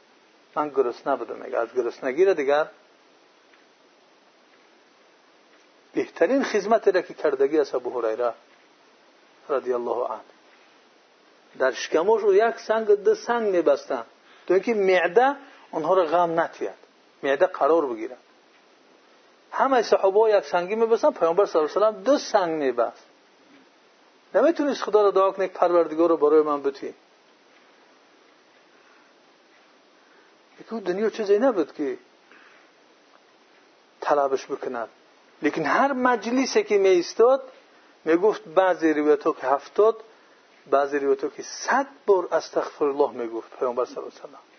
من 0.57 0.69
گرسنه 0.69 1.17
بودم 1.17 1.37
میگه 1.37 1.59
از 1.59 1.75
گرسنگی 1.75 2.25
را 2.25 2.33
دیگر. 2.33 2.69
بهترین 5.95 6.45
خدمت 6.45 6.89
را 6.89 7.03
که 7.03 7.15
کردگی 7.15 7.59
از 7.59 7.75
ابو 7.75 8.01
هریره. 8.01 8.35
رضی 9.49 9.73
الله 9.73 10.09
عنه 10.09 10.21
در 11.59 11.73
شکمش 11.73 12.21
رو 12.21 12.35
یک 12.35 12.59
سنگ 12.59 12.91
دو 12.91 13.15
سنگ 13.15 13.49
میبستن 13.49 14.05
تو 14.47 14.55
اینکه 14.55 14.75
معده 14.75 15.37
آنها 15.73 15.95
رو 15.95 16.05
غم 16.05 16.41
نتید 16.41 16.71
معده 17.23 17.47
قرار 17.47 17.87
بگیرن 17.87 18.17
همه 19.51 19.83
صحابه 19.83 20.31
یک 20.31 20.45
سنگی 20.45 20.75
میبستن 20.75 21.11
پیامبر 21.11 21.47
صلی 21.47 21.63
الله 21.63 21.87
علیه 21.87 21.99
و 21.99 22.03
دو 22.03 22.19
سنگ 22.19 22.51
میبست 22.63 23.07
نمی‌تونید 24.35 24.75
خدا 24.75 25.03
رو 25.03 25.11
دعا 25.11 25.31
کنید 25.31 25.53
پروردگار 25.53 26.09
رو 26.09 26.17
برای 26.17 26.43
من 26.43 26.63
بتی 26.63 26.95
که 30.71 30.81
دنیا 30.81 31.11
چیزی 31.11 31.39
نبود 31.39 31.73
که 31.73 31.99
طلبش 34.01 34.47
بکند 34.47 34.89
لیکن 38.07 38.25
هر 38.25 38.35
مجلسی 38.35 38.47
که 38.47 38.49
می 38.49 38.49
ایستاد 38.49 38.53
می 38.53 38.53
گفت 38.53 38.55
بعضی 38.55 38.93
روایت 38.93 39.23
که 39.23 39.47
هفتاد 39.47 39.97
بعضی 40.71 40.99
روایت 40.99 41.35
که 41.35 41.43
صد 41.43 41.87
بار 42.07 42.29
استغفر 42.33 42.85
الله 42.85 43.11
می 43.11 43.29
گفت 43.29 43.59
پیامبر 43.59 43.85
صلی 43.85 43.97
الله 43.97 44.11
علیه 44.25 44.35
و 44.35 44.53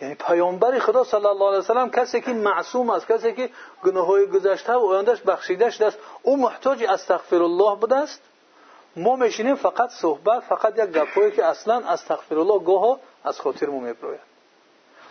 یعنی 0.00 0.14
پیامبر 0.14 0.78
خدا 0.78 1.04
صلی 1.04 1.26
الله 1.26 1.48
علیه 1.48 1.58
و 1.58 1.62
سلم 1.62 1.90
کسی 1.90 2.20
که 2.20 2.32
معصوم 2.32 2.90
است 2.90 3.08
کسی 3.08 3.32
که 3.32 3.50
گناه 3.84 4.06
های 4.06 4.26
گذشته 4.26 4.72
و 4.72 4.86
آیندهش 4.86 5.20
بخشیده 5.20 5.70
شده 5.70 5.86
است 5.86 5.98
او 6.22 6.36
محتاج 6.36 6.84
استغفر 6.84 7.42
الله 7.42 7.76
بوده 7.76 7.96
است. 7.96 8.22
ما 8.96 9.16
میشینیم 9.16 9.54
فقط 9.54 9.90
صحبت 9.90 10.40
فقط 10.40 10.78
یک 10.78 10.84
گپایی 10.84 11.30
که 11.32 11.44
اصلا 11.44 11.88
استغفر 11.88 12.38
الله 12.38 12.64
گاه 12.64 12.98
از 13.24 13.40
خاطر 13.40 13.66
ما 13.66 13.80
میبروید 13.80 14.20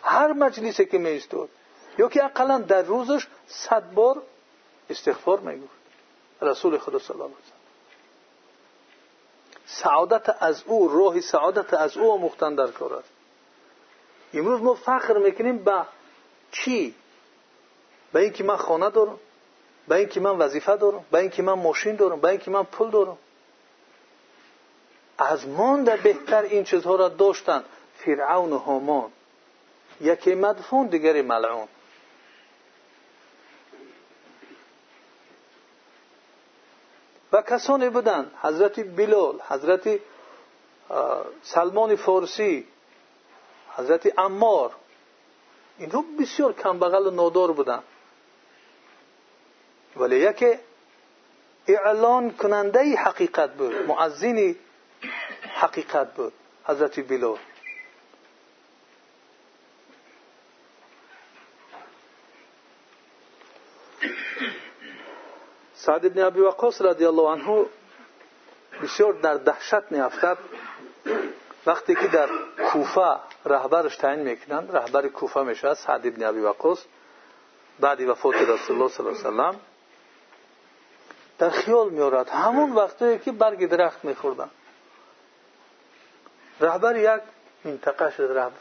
هر 0.03 0.33
مجلسی 0.33 0.85
که 0.85 0.97
میستود 0.97 1.49
یا 1.97 2.09
که 2.09 2.25
اقلا 2.25 2.57
در 2.57 2.81
روزش 2.81 3.27
صد 3.47 3.91
بار 3.93 4.21
استغفار 4.89 5.39
می‌گفت. 5.39 5.80
رسول 6.41 6.77
خدا 6.77 6.99
صلی 6.99 7.17
سعادت 9.65 10.43
از 10.43 10.63
او 10.65 10.87
راه 10.87 11.21
سعادت 11.21 11.73
از 11.73 11.97
او 11.97 12.21
مختن 12.21 12.55
در 12.55 12.67
کار 12.67 12.93
است. 12.93 13.09
امروز 14.33 14.61
ما 14.61 14.73
فخر 14.73 15.17
می‌کنیم 15.17 15.57
به 15.57 15.85
چی؟ 16.51 16.95
به 18.13 18.19
اینکه 18.19 18.43
من 18.43 18.57
خانه 18.57 18.89
دارم 18.89 19.19
به 19.87 19.95
اینکه 19.95 20.19
من 20.19 20.37
وظیفه 20.37 20.75
دارم 20.75 21.05
به 21.11 21.19
اینکه 21.19 21.43
من 21.43 21.53
ماشین 21.53 21.95
دارم 21.95 22.19
به 22.19 22.29
اینکه 22.29 22.51
من 22.51 22.63
پول 22.63 22.89
دارم. 22.89 23.17
از 25.17 25.47
مانده 25.47 25.97
بهتر 25.97 26.41
این 26.41 26.63
چیزها 26.63 26.95
را 26.95 27.09
داشتن 27.09 27.63
فرعون 27.95 28.53
و 28.53 28.57
هامان. 28.57 29.11
یکی 30.01 30.35
مدفون 30.35 30.87
دیگری 30.87 31.21
ملعون. 31.21 31.67
و 37.31 37.41
کسانی 37.41 37.89
بودند. 37.89 38.31
حضرت 38.41 38.79
بلال 38.79 39.41
حضرت 39.47 39.99
سلمان 41.43 41.95
فارسی 41.95 42.67
حضرت 43.75 44.19
امار 44.19 44.71
اینها 45.77 46.05
بسیار 46.19 46.53
کمبغل 46.53 47.07
و 47.07 47.11
نادار 47.11 47.51
بودند. 47.51 47.83
ولی 49.97 50.19
یکی 50.19 50.53
اعلان 51.67 52.31
کننده 52.31 52.95
حقیقت 52.95 53.53
بود. 53.53 53.75
معزین 53.75 54.55
حقیقت 55.53 56.13
بود. 56.13 56.33
حضرت 56.65 57.07
بلال 57.09 57.37
سعد 65.85 66.05
ابن 66.05 66.21
ابی 66.21 66.39
وقاص 66.39 66.81
رضی 66.81 67.05
الله 67.05 67.29
عنه 67.29 67.65
بسیار 68.83 69.13
در 69.13 69.33
دهشت 69.33 69.91
میافتد 69.91 70.37
وقتی 71.65 71.95
که 71.95 72.07
در 72.07 72.29
کوفه 72.71 73.15
رهبرش 73.45 73.95
تعیین 73.95 74.19
می‌کنند 74.19 74.75
رهبر 74.75 75.07
کوفه 75.07 75.43
میشه 75.43 75.73
سعد 75.73 76.07
ابن 76.07 76.23
ابی 76.23 76.39
وقاص 76.39 76.85
بعد 77.79 78.01
وفات 78.01 78.35
رسول 78.35 78.75
الله 78.75 78.89
صلی 78.89 79.07
الله 79.07 79.19
علیه 79.19 79.29
وسلم 79.29 79.59
در 81.39 81.49
خیال 81.49 81.89
میارد 81.89 82.29
همون 82.29 82.71
وقتی 82.71 83.19
که 83.19 83.31
برگ 83.31 83.69
درخت 83.69 84.05
میخوردن 84.05 84.49
رهبر 86.59 86.95
یک 86.95 87.21
منطقه 87.65 88.11
شد 88.11 88.51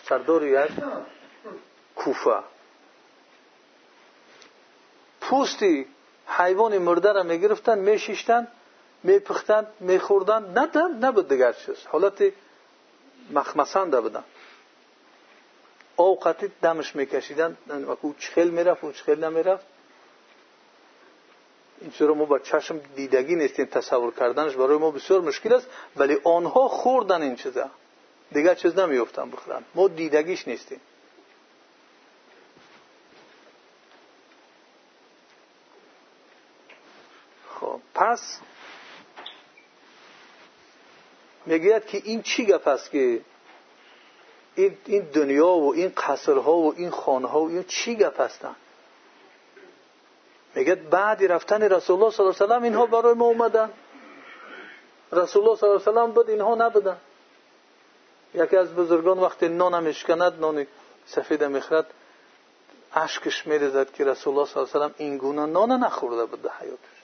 حیوان 6.39 6.79
مرده 6.79 7.13
را 7.13 7.23
می‌گرفتن 7.23 7.79
میشیشتن 7.79 8.49
میپختن 9.03 9.67
میخوردن. 9.81 10.53
نه 10.53 10.89
نبود 11.07 11.29
دیگر 11.29 11.53
چیز. 11.53 11.77
حالت 11.87 12.33
مخمسنده 13.31 14.01
بودن. 14.01 14.25
اوقاتی 15.97 16.51
دمش 16.63 16.97
میکشیدن. 16.97 17.57
او 18.01 18.15
چخل 18.19 18.49
می‌رفت 18.49 18.85
او 18.85 18.93
چخل 18.93 19.25
نمی‌رفت. 19.25 19.67
این 21.81 21.91
چرا 21.91 22.15
ما 22.15 22.25
با 22.25 22.39
چشم 22.39 22.81
دیدگی 22.97 23.37
نیستیم. 23.37 23.67
تصور 23.67 24.13
کردنش 24.15 24.55
برای 24.57 24.79
ما 24.79 24.91
بسیار 24.91 25.21
مشکل 25.21 25.53
است. 25.53 25.67
ولی 25.97 26.19
آنها 26.25 26.69
خوردن 26.69 27.23
این 27.23 27.37
چیزا. 27.37 27.71
دیگر 28.33 28.55
چیز 28.55 28.79
نمیفتن 28.79 29.31
بخورن. 29.31 29.63
ما 29.75 29.89
دیدگیش 29.89 30.49
نیستیم. 30.49 30.81
پس 38.11 38.41
می‌گوید 41.47 41.87
که 41.87 42.03
این 42.05 42.23
چی 42.23 42.47
گپ 42.47 42.69
است 42.69 42.91
که 42.91 43.21
این 44.87 45.03
دنیا 45.15 45.49
و 45.49 45.75
این 45.75 45.93
قصرها 45.97 46.53
و 46.53 46.75
این 46.77 46.91
خانها 46.91 47.41
و 47.41 47.49
این 47.49 47.65
چی 47.65 47.97
گپ 47.97 48.21
هستن؟ 48.21 48.57
میگه 50.55 50.75
بعدی 50.75 51.27
رفتن 51.27 51.63
رسول 51.63 51.97
الله 51.97 52.11
صلی 52.17 52.27
الله 52.27 52.37
علیه 52.45 52.57
و 52.57 52.63
اینها 52.63 52.87
برای 52.87 53.15
ما 53.15 53.25
اومدن. 53.25 53.71
رسول 55.13 55.43
الله 55.43 55.57
صلی 55.57 55.69
الله 55.69 55.83
علیه 55.83 56.01
و 56.01 56.07
بود 56.07 56.31
اینها 56.31 56.55
نبودن. 56.55 56.97
یکی 58.35 58.57
از 58.57 58.75
بزرگان 58.75 59.19
وقتی 59.19 59.49
نان 59.49 59.83
میشکند 59.83 60.41
نان 60.41 60.67
سفید 61.07 61.45
می‌خورد 61.45 61.87
اشکش 62.95 63.47
میریزد 63.47 63.93
که 63.93 64.05
رسول 64.05 64.35
الله 64.35 64.49
صلی 64.49 64.63
الله 64.63 64.73
علیه 64.75 64.87
و 64.87 64.95
این 64.99 65.19
گونه 65.19 65.47
نان 65.47 65.73
نخورده 65.73 66.25
بود 66.25 66.43
در 66.43 66.51
حیاتش. 66.61 67.00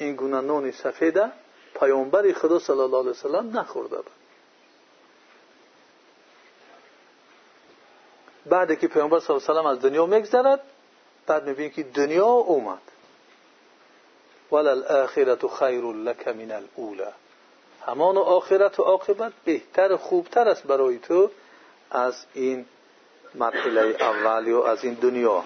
این 0.00 0.16
گونه 0.16 0.40
نان 0.40 0.70
سفید 0.70 1.32
پیامبر 1.80 2.32
خدا 2.32 2.58
صلی 2.58 2.80
الله 2.80 2.98
علیه 2.98 3.10
و 3.10 3.14
سلم 3.14 3.58
نخورده 3.58 3.96
بود. 3.96 4.10
بعد 8.46 8.78
که 8.78 8.88
پیامبر 8.88 9.20
صلی 9.20 9.36
الله 9.36 9.48
علیه 9.48 9.62
و 9.62 9.66
از 9.66 9.80
دنیا 9.80 10.06
میگذرد 10.06 10.60
بعد 11.26 11.48
می‌بینی 11.48 11.70
که 11.70 11.82
دنیا 11.82 12.26
اومد. 12.26 12.82
وللآخرة 14.52 15.48
خیر 15.58 15.84
لك 15.84 16.28
من 16.28 16.52
الاولى 16.52 17.12
همان 17.86 18.16
آخرت 18.16 18.80
و 18.80 18.82
عاقبت 18.82 19.32
بهتر 19.44 19.96
خوبتر 19.96 20.48
است 20.48 20.62
برای 20.62 20.98
تو 20.98 21.30
از 21.90 22.26
این 22.34 22.66
مرحله 23.34 23.80
اولی 23.80 24.52
و 24.52 24.60
از 24.60 24.84
این 24.84 24.94
دنیا. 24.94 25.44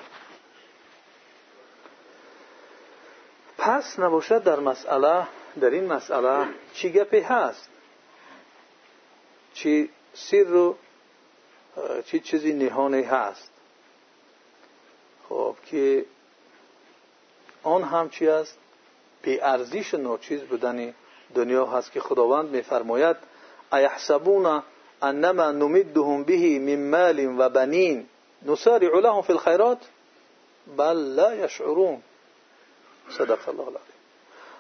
پس 3.65 3.99
نباشد 3.99 4.43
در 4.43 4.61
مسئله 4.61 5.27
در 5.61 5.71
این 5.71 5.93
مسئله 5.93 6.47
چی 6.75 6.93
گپی 6.93 7.21
هست؟ 7.21 7.69
چی 9.55 9.91
سر 10.15 10.43
رو 10.43 10.77
چی 12.05 12.21
چیزی 12.21 12.53
نهانی 12.53 13.03
هست؟ 13.03 13.51
خب 15.29 15.57
که 15.67 16.05
آن 17.63 17.83
هم 17.83 18.09
چی 18.09 18.29
است؟ 18.29 18.59
بی 19.23 19.41
ارزش 19.41 19.95
ناچیز 19.95 20.43
بودن 20.43 20.95
دنیا 21.35 21.67
هست 21.67 21.93
که 21.93 22.01
خداوند 22.01 22.51
میفرماید 22.51 23.17
ایحسبون 23.73 24.63
انما 25.03 25.51
نمدهم 25.51 26.25
به 26.25 26.59
من 26.59 26.91
مال 26.91 27.39
و 27.39 27.49
بنین. 27.49 28.07
نسارع 28.43 29.01
لهم 29.01 29.23
فی 29.23 29.33
الخیرات 29.33 29.79
بل 30.77 30.97
لا 30.97 31.35
یشعرون. 31.35 32.03
صدق 33.11 33.49
الله 33.49 33.63
العظیم 33.63 33.95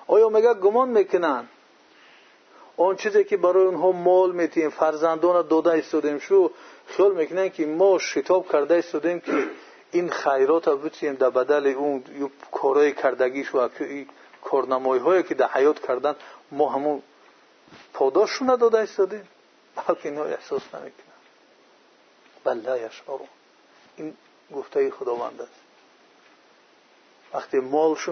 آیا 0.06 0.28
مگه 0.28 0.54
گمان 0.54 0.88
می‌کنن 0.88 1.48
اون 2.76 2.96
چیزی 2.96 3.24
که 3.24 3.36
برای 3.36 3.64
اونها 3.64 3.92
مال 3.92 4.32
میتیم 4.32 4.70
فرزندان 4.70 5.48
داده 5.48 5.70
ایستادیم 5.70 6.18
شو 6.18 6.50
خیال 6.86 7.14
می‌کنن 7.14 7.48
که 7.48 7.66
ما 7.66 7.98
شتاب 7.98 8.52
کرده 8.52 8.74
ایستادیم 8.74 9.20
که 9.20 9.48
این 9.90 10.10
خیرات 10.10 10.68
رو 10.68 10.76
بتیم 10.76 11.14
در 11.14 11.30
بدل 11.30 11.66
اون 11.66 12.04
کارهای 12.52 12.92
کردگیش 12.92 13.54
و 13.54 13.68
کارنمایی 14.44 15.02
هایی 15.02 15.22
که 15.22 15.34
در 15.34 15.48
حیات 15.48 15.86
کردن 15.86 16.16
ما 16.50 16.68
همون 16.68 17.02
پاداش 17.92 18.42
نداده 18.42 18.78
ایستادیم 18.78 19.28
بلکه 19.76 20.08
اینا 20.08 20.24
احساس 20.24 20.62
نمی‌کنن 20.74 21.14
بله 22.44 22.80
یشعرون 22.80 23.28
این 23.96 24.16
گفته 24.54 24.90
خداوند 24.90 25.40
است 25.40 25.63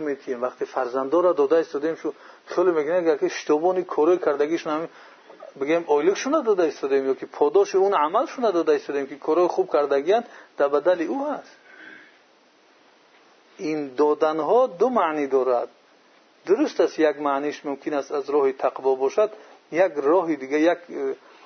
میتیم 0.00 0.42
وقتی 0.42 0.64
فرزندا 0.64 1.20
را 1.20 1.32
داده 1.32 1.56
ایستادیم 1.56 1.94
شو 1.94 2.12
خیلی 2.46 2.70
میگن 2.70 2.92
اگر 2.92 3.16
که 3.16 3.26
اشتباهی 3.26 3.84
کاری 3.84 4.18
کردگیش 4.18 4.66
نمی 4.66 4.88
بگیم 5.60 5.84
اویلکشو 5.86 6.30
نداده 6.30 6.62
ایستادیم 6.62 7.06
یا 7.06 7.14
که 7.14 7.26
پاداش 7.26 7.74
اون 7.74 7.94
عملشو 7.94 8.46
نداده 8.46 8.72
ایستادیم 8.72 9.06
که 9.06 9.16
کارای 9.16 9.46
خوب 9.46 9.72
کردگیان 9.72 10.24
در 10.58 10.68
بدل 10.68 11.02
او 11.02 11.26
هست. 11.26 11.56
این 13.58 13.94
دادن 13.94 14.40
ها 14.40 14.66
دو 14.66 14.88
معنی 14.88 15.26
دارد. 15.26 15.68
درست 16.46 16.80
است 16.80 16.98
یک 16.98 17.16
معنیش 17.16 17.66
ممکن 17.66 17.94
است 17.94 18.12
از 18.12 18.30
راه 18.30 18.52
تقوا 18.52 18.94
باشد 18.94 19.30
یک 19.72 19.92
راه 19.96 20.34
دیگه 20.34 20.60
یک 20.60 20.78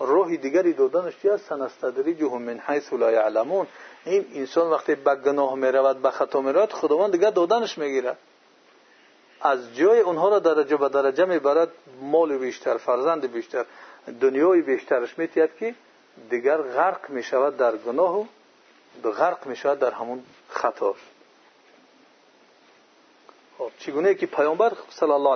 راه 0.01 0.37
دیگری 0.37 0.73
دادنش 0.73 1.19
چی 1.23 1.29
است 1.29 1.49
سنستدریجهم 1.49 2.43
من 2.43 2.59
حیث 2.67 2.93
لا 2.93 3.13
یعلمون. 3.13 3.67
این 4.05 4.27
انسان 4.35 4.71
وقتی 4.71 4.95
به 4.95 5.15
گناه 5.15 5.55
می 5.55 5.69
رود 5.69 6.03
به 6.03 6.11
خطا 6.11 6.41
می 6.41 6.53
رود 6.53 6.73
خداوند 6.73 7.13
دیگه 7.13 7.31
دادنش 7.31 7.79
می‌گیرد. 7.79 8.19
از 9.41 9.77
جای 9.77 10.01
اونها 10.01 10.29
را 10.29 10.39
درجه 10.39 10.77
به 10.77 10.89
درجه 10.89 11.25
می‌برد 11.25 11.69
مال 12.01 12.39
بیشتر 12.39 12.77
فرزند 12.77 13.33
بیشتر 13.33 13.65
دنیای 14.21 14.63
بیشترش 14.63 15.19
میتید 15.19 15.57
که 15.57 15.75
دیگر 16.31 16.57
غرق 16.57 17.11
می 17.11 17.23
شود 17.23 17.57
در 17.57 17.77
گناه 17.77 18.21
و 19.05 19.11
غرق 19.11 19.47
می 19.47 19.57
شود 19.57 19.79
در 19.79 19.91
همون 19.91 20.23
خطاش 20.49 20.97
خب 23.59 23.71
چگونه 23.79 24.15
که 24.15 24.27
پیامبر 24.27 24.73
صلی 24.91 25.11
الله 25.11 25.33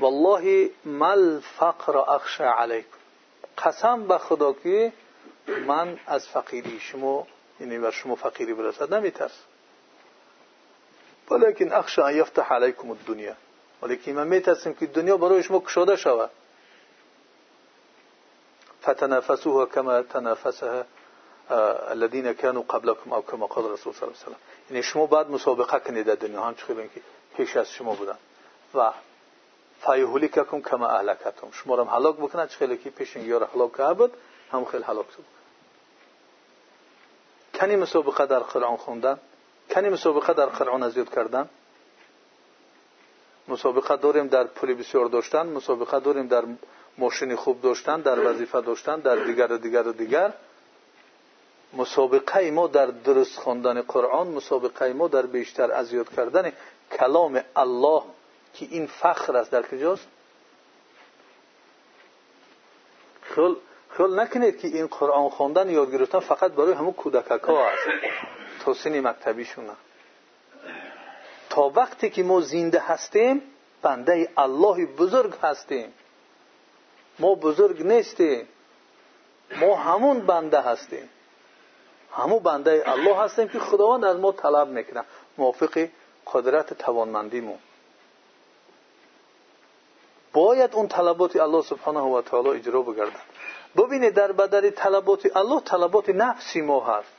والله 0.00 0.70
مل 0.84 1.40
فقر 1.40 1.96
اخشى 1.96 2.44
علیکم 2.44 2.98
قسم 3.58 4.06
به 4.08 4.18
خدا 4.18 4.52
که 4.52 4.92
من 5.66 5.98
از 6.06 6.28
فقیری 6.28 6.80
شما 6.80 7.26
یعنی 7.60 7.78
بر 7.78 7.90
شما 7.90 8.14
فقیری 8.14 8.54
برسد 8.54 8.94
نمیترس 8.94 9.44
ولیکن 11.30 11.72
اخشى 11.72 12.00
ان 12.00 12.16
یفتح 12.16 12.52
علیکم 12.54 12.90
الدنیا 12.90 13.34
ولیکن 13.82 14.12
من 14.12 14.26
میترسم 14.26 14.72
که 14.72 14.86
دنیا 14.86 15.16
برای 15.16 15.42
شما 15.42 15.60
کشاده 15.60 15.96
شود 15.96 16.30
فتنافسوها 18.82 19.66
كما 19.66 20.02
تنافسها 20.02 20.84
الذين 21.90 22.32
كانوا 22.32 22.62
قبلكم 22.62 23.12
او 23.12 23.22
كما 23.22 23.46
قال 23.46 23.64
رسول 23.64 23.92
صلی 23.92 24.02
الله 24.02 24.14
علیه 24.16 24.26
وسلم 24.26 24.36
یعنی 24.70 24.82
شما 24.82 25.06
بعد 25.06 25.30
مسابقه 25.30 25.78
کنید 25.78 26.06
در 26.06 26.14
دنیا 26.14 26.42
هم 26.42 26.54
که 26.54 27.00
پیش 27.36 27.56
از 27.56 27.70
شما 27.70 27.94
بودن 27.94 28.18
و 28.74 28.90
فایهلککم 29.80 30.60
کما 30.60 30.86
اهلکتم. 30.86 31.50
شما 31.52 31.74
را 31.74 31.84
هلاک 31.84 32.16
بکنه 32.16 32.46
چخیلی 32.46 32.76
که 32.76 32.90
پیش 32.90 33.16
یار 33.16 33.48
هلاک 33.54 33.96
بود 33.96 34.12
هم 34.52 34.64
خیلی 34.64 34.84
هلاک 34.84 35.06
شد 35.16 35.24
کنی 37.54 37.76
مسابقه 37.76 38.26
در 38.26 38.38
قرآن 38.38 38.76
خوندن؟ 38.76 39.18
کنی 39.70 39.88
مسابقه 39.88 40.32
در 40.32 40.46
قرآن 40.46 40.82
ازیاد 40.82 41.14
کردن؟ 41.14 41.48
مسابقه 43.48 43.96
داریم 43.96 44.26
در 44.26 44.44
پولی 44.44 44.74
بسیار 44.74 45.06
داشتن 45.06 45.46
مسابقه 45.46 46.00
داریم 46.00 46.26
در 46.26 46.44
ماشین 46.98 47.36
خوب 47.36 47.60
داشتن 47.60 48.00
در 48.00 48.20
وظیفه 48.20 48.60
داشتن 48.60 49.00
در 49.00 49.16
دیگر 49.16 49.46
دیگر 49.46 49.88
و 49.88 49.92
دیگر 49.92 50.32
مسابقه 51.72 52.50
ما 52.50 52.66
در 52.66 52.86
درست 52.86 53.38
خواندن 53.38 53.82
قرآن 53.82 54.28
مسابقه 54.28 54.92
ما 54.92 55.08
در 55.08 55.26
بیشتر 55.26 55.72
ازیاد 55.72 56.14
کردن 56.16 56.52
کلام 56.98 57.40
الله. 57.56 58.02
که 58.54 58.66
این 58.70 58.86
فخر 58.86 59.36
است 59.36 59.50
در 59.50 59.62
کجاست؟ 59.62 60.08
خیل 63.22 63.56
خیال 63.90 64.20
نکنید 64.20 64.58
که 64.58 64.68
این 64.68 64.86
قرآن 64.86 65.28
خواندن 65.28 65.70
یاد 65.70 65.92
گرفتن 65.92 66.20
فقط 66.20 66.52
برای 66.52 66.72
همون 66.72 66.92
کودکک 66.92 67.44
ها 67.44 67.68
است. 67.68 67.88
تا 68.64 68.74
سن 68.74 69.00
مکتبیشونه 69.00 69.72
تا 71.50 71.62
وقتی 71.68 72.10
که 72.10 72.22
ما 72.22 72.40
زنده 72.40 72.80
هستیم 72.80 73.42
بنده 73.82 74.28
الله 74.36 74.86
بزرگ 74.86 75.34
هستیم. 75.42 75.92
ما 77.18 77.34
بزرگ 77.34 77.86
نیستیم. 77.86 78.48
ما 79.56 79.76
همون 79.76 80.26
بنده 80.26 80.60
هستیم. 80.60 81.08
همون 82.12 82.38
بنده 82.38 82.82
الله 82.86 83.16
هستیم 83.16 83.48
که 83.48 83.58
خداوند 83.58 84.04
از 84.04 84.16
ما 84.16 84.32
طلب 84.32 84.68
می‌کنه. 84.68 85.04
موافق 85.38 85.88
قدرت 86.32 86.74
توانمندیمون. 86.74 87.58
باید 90.32 90.74
اون 90.74 90.88
طلبات 90.88 91.36
الله 91.36 91.62
سبحانه 91.62 92.00
و 92.00 92.22
تعالی 92.22 92.48
اجرا 92.48 92.82
بگردن. 92.82 93.20
ببینید 93.76 94.14
در 94.14 94.32
بدل 94.32 94.70
طلبات 94.70 95.36
الله 95.36 95.60
طلبات 95.60 96.08
نفسی 96.08 96.60
ما 96.60 96.84
هست. 96.84 97.12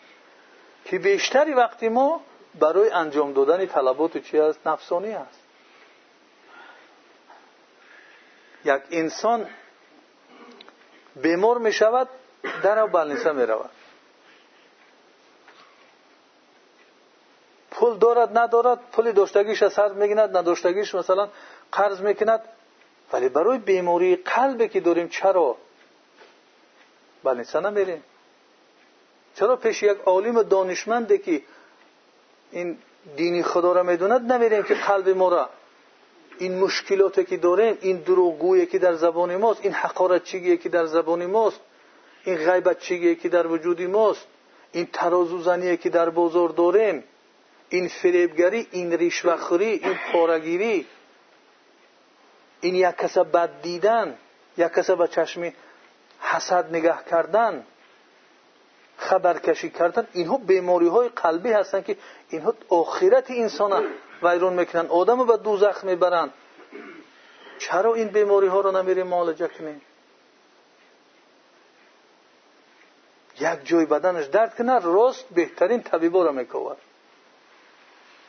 که 0.86 1.00
بیشتری 1.00 1.54
وقتی 1.54 1.89
ما 1.89 2.22
برای 2.60 2.89
انجام 2.89 3.34
دادن 3.34 3.65
طلبات 3.65 4.17
چی 4.17 4.39
است 4.39 4.67
نفسانی 4.67 5.12
است 5.12 5.39
یک 8.65 8.82
انسان 8.91 9.48
بیمار 11.15 11.58
می 11.58 11.74
شود 11.74 12.08
در 12.63 12.86
بلنسه 12.86 13.32
می 13.32 13.43
رود 13.43 13.69
پول 17.72 17.98
دارد 17.98 18.38
ندارد 18.38 18.80
پول 18.91 19.12
داشتگیش 19.12 19.63
از 19.63 19.74
سر 19.74 19.91
میگیند 19.91 20.38
نداشتگیش 20.38 20.95
مثلا 20.95 21.30
قرض 21.72 22.02
می‌کند. 22.02 22.41
ولی 23.13 23.30
برای 23.30 23.58
بیماری 23.58 24.15
قلبی 24.15 24.67
که 24.67 24.80
داریم 24.80 25.08
چرا؟ 25.08 25.58
بلنسه 27.24 27.60
نمیریم 27.60 28.04
چرا 29.36 29.56
پیش 29.56 29.84
یک 29.84 29.98
عالم 30.06 30.43
دانشمنده 30.43 31.17
که 31.17 31.41
این 32.52 32.78
دینی 33.15 33.43
خدا 33.43 33.72
را 33.72 33.84
می‌دوند 33.84 34.32
نمیریم 34.32 34.63
که 34.63 34.74
قلب 34.74 35.10
ما 35.10 35.30
را؟ 35.30 35.50
این 36.39 36.60
مشکلاتی 36.60 37.24
که 37.24 37.38
داریم 37.38 37.78
این 37.82 37.98
دروغگویی 37.98 38.65
که 38.65 38.80
در 38.80 38.93
زبان 38.93 39.36
ماست 39.36 39.60
این 39.63 39.74
حقارت 39.74 40.24
چیگی 40.24 40.58
که 40.58 40.69
در 40.69 40.86
زبان 40.86 41.26
ماست 41.26 41.60
این 42.24 42.36
غیبت 42.36 42.80
چیگی 42.80 43.15
که 43.15 43.30
در 43.30 43.48
وجود 43.48 43.82
ماست 43.82 44.28
این 44.72 44.88
ترازو 44.93 45.41
زنی 45.41 45.78
که 45.78 45.89
در 45.89 46.10
بازار 46.10 46.50
داریم 46.50 47.04
این 47.69 47.88
فریبگری 47.88 48.67
این 48.72 48.93
ریشوخوری 48.93 49.65
این 49.65 49.98
پارگیری 50.12 50.86
این 52.62 52.76
یک 52.76 52.95
کس 52.95 53.17
بد 53.17 53.62
دیدن 53.62 54.17
یک 54.58 54.67
کس 54.67 54.89
به 54.89 55.08
چشم 55.08 55.54
حسد 56.19 56.76
نگاه 56.76 57.06
کردن 57.06 57.65
خبرکشی 58.98 59.69
کردن 59.69 60.08
اینها 60.13 60.38
بیماری 60.38 60.88
های 60.88 61.10
قلبی 61.10 61.52
هستند 61.52 61.86
که 61.86 61.98
اینها 62.30 62.54
آخرت 62.69 63.32
انسان 63.32 63.86
ویرون 64.24 64.54
می‌کنن. 64.54 64.88
آدم 64.88 65.26
به 65.26 65.38
دوزخ 65.38 65.84
می‌برن. 65.84 66.30
چرا 67.60 67.93
این 67.93 68.08
بیماری 68.08 68.48
ها 68.48 68.62
رو 68.62 68.72
نمیریم 68.72 69.08
معالجه 69.08 69.48
کنیم 69.48 69.82
یک 73.39 73.60
جای 73.63 73.86
بدنش 73.86 74.26
درد 74.26 74.56
کنه 74.56 74.80
راست 74.80 75.26
بهترین 75.30 75.84
طبیبا 75.84 76.24
را 76.24 76.32
میکواد 76.32 76.78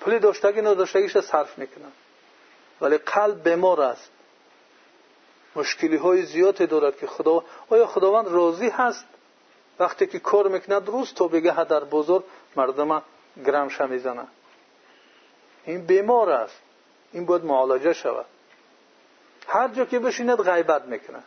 پولی 0.01 0.19
داشتگی 0.19 0.61
نداشتگیش 0.61 1.19
صرف 1.19 1.59
می‌کنه. 1.59 1.87
ولی 2.81 2.99
قلب 2.99 3.49
بیمار 3.49 3.81
است. 3.81 4.11
مشکلی 5.57 5.97
های 5.97 6.23
زیادی 6.23 6.67
دارد 6.67 6.97
که 6.97 7.07
خدا 7.07 7.45
آیا 7.69 7.87
خداوند 7.87 8.29
راضی 8.29 8.69
هست؟ 8.69 9.05
وقتی 9.79 10.07
که 10.07 10.19
کار 10.19 10.49
می‌کند 10.49 10.89
روز 10.89 11.15
تو 11.15 11.29
بگه 11.29 11.65
در 11.65 11.85
بزرگ 11.85 12.25
مردم 12.57 13.03
گرمش 13.47 13.81
می‌زنه 13.81 14.27
این 15.65 15.87
بیمار 15.87 16.31
است. 16.31 16.61
این 17.13 17.27
باید 17.27 17.45
معالجه 17.45 17.93
شود 17.93 18.27
هر 19.49 19.69
جا 19.69 19.85
که 19.85 19.99
بشیند 19.99 20.43
غیبت 20.43 20.85
می‌کنه. 20.85 21.23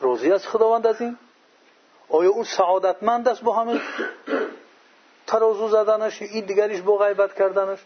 راضی 0.00 0.32
است 0.32 0.46
خداوند 0.46 0.86
از 0.86 1.00
این؟ 1.00 1.18
آیا 2.08 2.30
اون 2.30 2.44
سعادتمند 2.44 3.28
است 3.28 3.42
با 3.42 3.56
همین 3.56 3.80
ترازو 5.26 5.68
زدنش 5.68 6.22
این 6.22 6.44
دیگریش 6.44 6.80
با 6.80 6.96
غیبت 6.96 7.34
کردنش؟ 7.34 7.78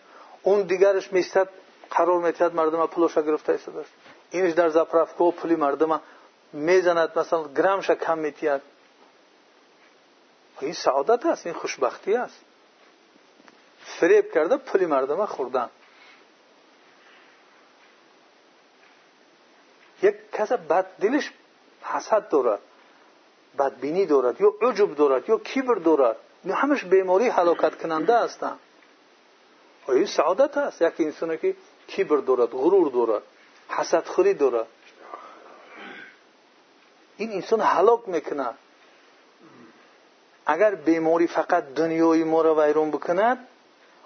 اون 0.42 0.62
دیگرش 0.62 1.12
میستد 1.12 1.48
قرار 1.90 2.20
میتید 2.20 2.54
مردم 2.54 2.86
پولش 2.86 3.14
گرفته 3.14 3.52
است 3.52 3.68
اینش 4.30 4.52
در 4.52 4.68
زپرفکو 4.68 5.30
پولی 5.30 5.56
مردم 5.56 6.00
می‌زند 6.52 7.18
مثلا 7.18 7.48
گرمش 7.48 7.90
کم 7.90 8.18
میتید 8.18 8.60
این 10.60 10.72
سعادت 10.72 11.26
است 11.26 11.46
این 11.46 11.54
خوشبختی 11.54 12.14
است 12.14 12.40
فریب 13.84 14.32
کرده 14.32 14.56
پولی 14.56 14.86
مردم 14.86 15.26
خوردن 15.26 15.70
یک 20.02 20.14
کس 20.32 20.52
بد 20.52 20.86
دلش 21.00 21.32
حسد 21.82 22.28
دارد 22.28 22.60
بدبینی 23.58 24.06
دارد 24.06 24.40
یا 24.40 24.54
عجب 24.62 24.94
دارد 24.94 25.28
یا 25.28 25.38
کیبر 25.38 25.74
دارد 25.74 26.16
نه 26.44 26.54
همش 26.54 26.84
بیماری 26.84 27.28
حلاکت 27.28 27.82
کننده 27.82 28.18
هستند 28.18 28.58
این 29.88 30.06
سعادت 30.06 30.56
است 30.56 30.82
یک 30.82 30.94
انسانی 30.98 31.38
که 31.38 31.56
کیبر 31.86 32.16
دارد 32.16 32.48
غرور 32.48 32.90
دارد 32.92 33.22
حسدخوری 33.70 34.34
دارد 34.34 34.66
این 37.16 37.32
انسان 37.32 37.60
هلاک 37.60 38.08
می‌کنه. 38.08 38.48
اگر 40.46 40.74
بیماری 40.74 41.26
فقط 41.26 41.64
دنیای 41.64 42.24
ما 42.24 42.42
را 42.42 42.54
ویرون 42.54 42.90
بکند 42.90 43.48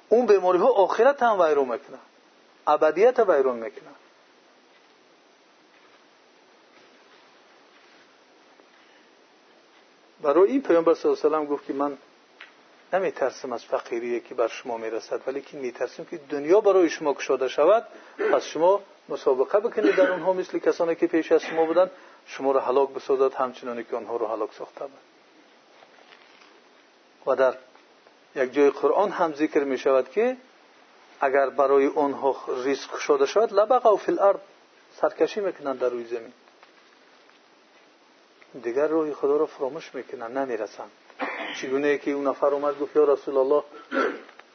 اون 0.09 0.27
بیماری 0.27 0.59
ها 0.59 0.69
آخرت 0.69 1.23
هم 1.23 1.41
ویرون 1.41 1.69
می‌کنه. 1.69 1.99
ابدیت 2.67 3.19
ویرون 3.19 3.57
می‌کنه. 3.57 3.91
برای 10.23 10.51
این 10.51 10.63
پیامبر 10.63 10.95
صلی 10.95 11.11
الله 11.11 11.37
علیه 11.37 11.49
گفت 11.49 11.67
که 11.67 11.73
من 11.73 11.99
نمیترسم 12.93 13.53
از 13.53 13.65
فقیری 13.65 14.21
که 14.21 14.35
بر 14.35 14.49
شما 14.49 14.77
می‌رسد 14.77 15.21
ولی 15.27 15.41
که 15.41 15.57
میترسم 15.57 16.05
که 16.05 16.17
دنیا 16.17 16.61
برای 16.61 16.91
شما 16.91 17.15
کشاده 17.15 17.49
شود 17.49 17.87
پس 18.33 18.45
شما 18.45 18.81
مسابقه 19.09 19.61
بکنید 19.61 19.97
در 19.97 20.11
اونها 20.11 20.33
مثل 20.33 20.59
کسانی 20.59 20.95
که 20.95 21.07
پیش 21.07 21.33
از 21.33 21.43
شما 21.43 21.65
بودند 21.67 21.91
شما 22.27 22.53
را 22.53 22.61
هلاک 22.61 22.91
بسازد 22.91 23.35
همچنانی 23.35 23.85
که 23.85 23.97
آنها 23.97 24.17
را 24.17 24.29
هلاک 24.29 24.53
ساخته 24.53 24.85
بود. 24.85 24.99
و 27.27 27.37
در 27.37 27.55
یک 28.37 28.53
جای 28.53 28.71
قرآن 28.71 29.11
هم 29.11 29.35
ذکر 29.35 29.65
می 29.65 29.79
شود 29.79 30.11
که 30.11 30.37
اگر 31.21 31.51
برای 31.51 31.87
آنها 31.87 32.37
ریسک 32.65 32.91
کشاده 32.93 33.27
شود 33.27 33.53
لبقوا 33.53 33.97
فی 33.97 34.13
الارض 34.13 34.41
سرکشی 35.01 35.41
می‌کنند 35.41 35.79
در 35.79 35.89
روی 35.89 36.05
زمین. 36.05 36.33
دیگر 38.63 38.87
روی 38.87 39.15
خدا 39.15 39.37
را 39.37 39.47
فراموش 39.47 39.95
می‌کنن 39.95 40.39
نمی‌رسن. 40.39 40.89
چگونه 41.61 41.99
که 41.99 42.11
اون 42.11 42.27
نفر 42.27 42.47
اومد 42.47 42.79
گفت 42.79 42.97
یا 42.97 43.05
رسول 43.05 43.37
الله 43.37 43.63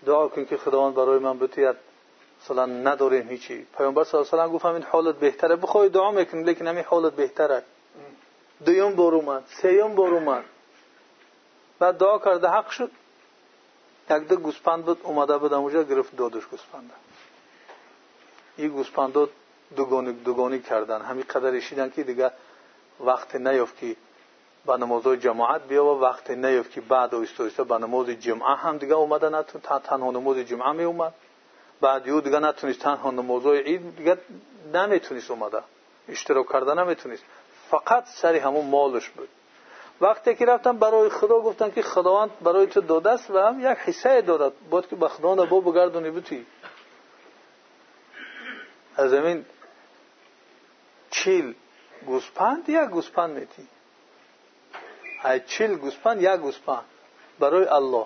دعا 0.06 0.28
کن 0.28 0.46
که 0.46 0.58
خداوند 0.58 0.96
برای 0.96 1.20
من 1.20 1.40
بتوید 1.40 1.76
مثلا 2.44 2.66
نداریم 2.66 3.30
هیچی. 3.30 3.68
پیامبر 3.78 4.04
صلی 4.04 4.20
الله 4.20 4.32
علیه 4.32 4.44
و 4.44 4.50
گفت 4.50 4.66
این 4.66 4.84
حالت 4.84 5.16
بهتره. 5.16 5.56
بخوای 5.56 5.90
دعا 5.90 6.12
میکن 6.12 6.38
لیکن 6.38 6.68
همین 6.68 6.84
حالت 6.84 7.14
بهتره. 7.14 7.64
دویم 8.66 8.96
بار 8.96 9.16
اومد 9.16 9.44
سیوم 9.62 9.96
بار 9.96 10.14
اومد. 10.14 10.44
بعد 11.80 11.98
دعا 11.98 12.20
کرده 12.20 12.48
حق 12.48 12.70
شد. 12.70 12.92
یک 14.10 14.28
دو 14.28 14.36
گوسپند 14.36 14.86
بود 14.86 15.00
اومده 15.04 15.38
بود 15.38 15.54
اونجا 15.54 15.84
گرفت 15.84 16.16
دادش 16.16 16.46
گوسپنده 16.46 16.94
این 18.58 18.70
گوسپند 18.70 19.14
دوگانی 19.76 20.14
دوگانی 20.14 20.60
کردن. 20.60 21.02
همین 21.02 21.24
قدر 21.30 21.56
اشیدن 21.56 21.90
که 21.90 22.04
دیگه 22.04 22.32
وقت 23.00 23.36
نیفت 23.36 23.78
که 23.78 23.96
به 24.66 24.78
نمازهای 24.78 25.18
جماعت 25.18 25.68
بیا 25.68 25.86
و 25.86 26.02
وقت 26.02 26.30
نیفت 26.30 26.72
که 26.72 26.82
بعد 26.82 27.16
اویست 27.16 27.62
به 27.62 27.78
نماز 27.78 28.10
جمعه 28.10 28.56
هم 28.56 28.78
دیگه 28.78 28.94
اومده 28.94 29.30
نتون 29.30 29.62
تنها 29.62 30.12
نماز 30.12 30.38
جمعه 30.38 30.72
می 30.72 30.84
اومد. 30.84 31.14
نتونست 32.40 32.80
تنها 32.80 33.12
نمازهای 33.12 33.60
عید 33.60 33.96
دیگه 33.96 34.18
نمی‌تونست 34.74 35.32
اومده. 35.32 35.64
اشتراک 36.10 36.52
کرده 36.52 36.74
نمی‌تونست 36.74 37.24
فقط 37.70 38.08
سری 38.08 38.38
همون 38.38 38.66
مالش 38.66 39.10
بود. 39.10 39.30
وقتی 40.02 40.36
که 40.36 40.46
رفتن 40.46 40.78
برای 40.78 41.10
خدا 41.10 41.40
گفتن 41.40 41.72
که 41.72 41.82
خداوند 41.82 42.30
برای 42.42 42.68
تو 42.68 42.82
داده 42.82 43.10
است 43.10 43.32
و 43.32 43.38
هم 43.38 43.60
یک 43.60 43.78
حصه 43.78 44.22
دادد 44.22 44.54
باید 44.70 44.88
که 44.88 44.96
به 44.96 45.08
خدا 45.08 45.36
نبا 45.36 45.60
بگردونی 45.60 46.12
بتوی 46.12 46.46
از 48.96 49.14
همین 49.14 49.46
چیل 51.12 51.56
گوسپند 52.06 52.70
یک 52.70 52.90
گوسپند 52.90 53.40
میتی؟ 53.40 53.68
ای 55.26 55.40
چیل 55.40 55.76
گوسپند 55.76 56.22
یک 56.22 56.40
گوسپند؟ 56.40 56.86
برای 57.40 57.66
الله. 57.66 58.06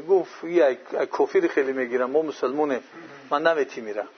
گفت 0.00 0.44
یک 0.44 0.78
کافر 0.94 1.46
خیلی 1.46 1.72
می‌گیرم 1.72 2.10
ما 2.10 2.22
مسلمونه 2.22 2.80
من 3.30 3.42
نمیتی 3.42 3.80
میرم. 3.80 4.08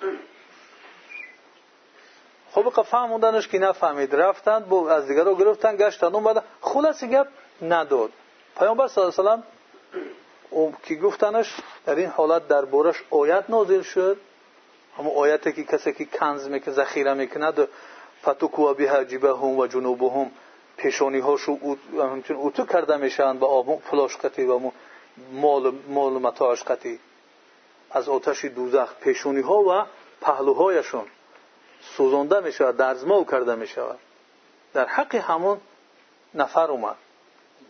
خب 2.53 2.83
فهموندنش 2.83 3.49
که 3.49 3.59
نفهمید. 3.59 4.15
رفتن 4.15 4.61
با 4.61 4.91
از 4.91 5.09
دیگر 5.09 5.25
رو 5.25 5.37
گرفتن 5.37 5.77
گشتن. 5.77 6.15
اومدن 6.15 6.43
خلاص 6.61 7.05
گپ 7.05 7.27
نداد. 7.63 8.11
پیامبر 8.59 8.89
صلی 8.89 9.05
الله 9.05 9.31
علیه 9.33 9.43
و 10.53 10.73
که 10.83 10.95
گفتنش؟ 10.95 11.57
در 11.87 11.95
این 11.95 12.07
حالت 12.07 12.49
در 12.49 12.65
بورش 12.65 13.03
آیت 13.11 13.45
نازل 13.49 13.83
شد. 13.83 14.17
همون 14.99 15.17
آیتی 15.17 15.53
که 15.53 15.65
کسی 15.65 15.93
که 15.93 16.05
کنز 16.05 16.49
می‌کنه 16.49 16.75
ذخیره 16.75 17.15
می‌کند 17.15 17.69
فتوکوا 18.23 18.75
بها 18.75 19.05
جبههم 19.05 19.59
و 19.59 19.67
جنوبهم. 19.67 20.31
پیشانی 20.77 21.19
هاشو 21.19 21.59
اوتو 22.29 22.67
کرده 22.67 22.97
میشن 22.97 23.39
با 23.39 23.47
آب 23.47 23.81
فلاش 23.81 24.17
قطی 24.17 24.45
و 24.45 24.71
از 27.91 28.09
آتش 28.09 28.45
دوزخ 28.45 28.95
پیشونی 29.01 29.41
ها 29.41 29.59
و 29.59 29.87
پهلوهایشون 30.21 31.05
سوزانده 31.97 32.41
می 32.41 32.53
شود 32.53 32.77
درزمو 32.77 33.25
کرده 33.25 33.55
می 33.55 33.67
شود 33.67 33.99
در 34.75 34.87
حق 34.87 35.15
همون 35.15 35.61
نفر 36.35 36.71
اومد. 36.71 36.97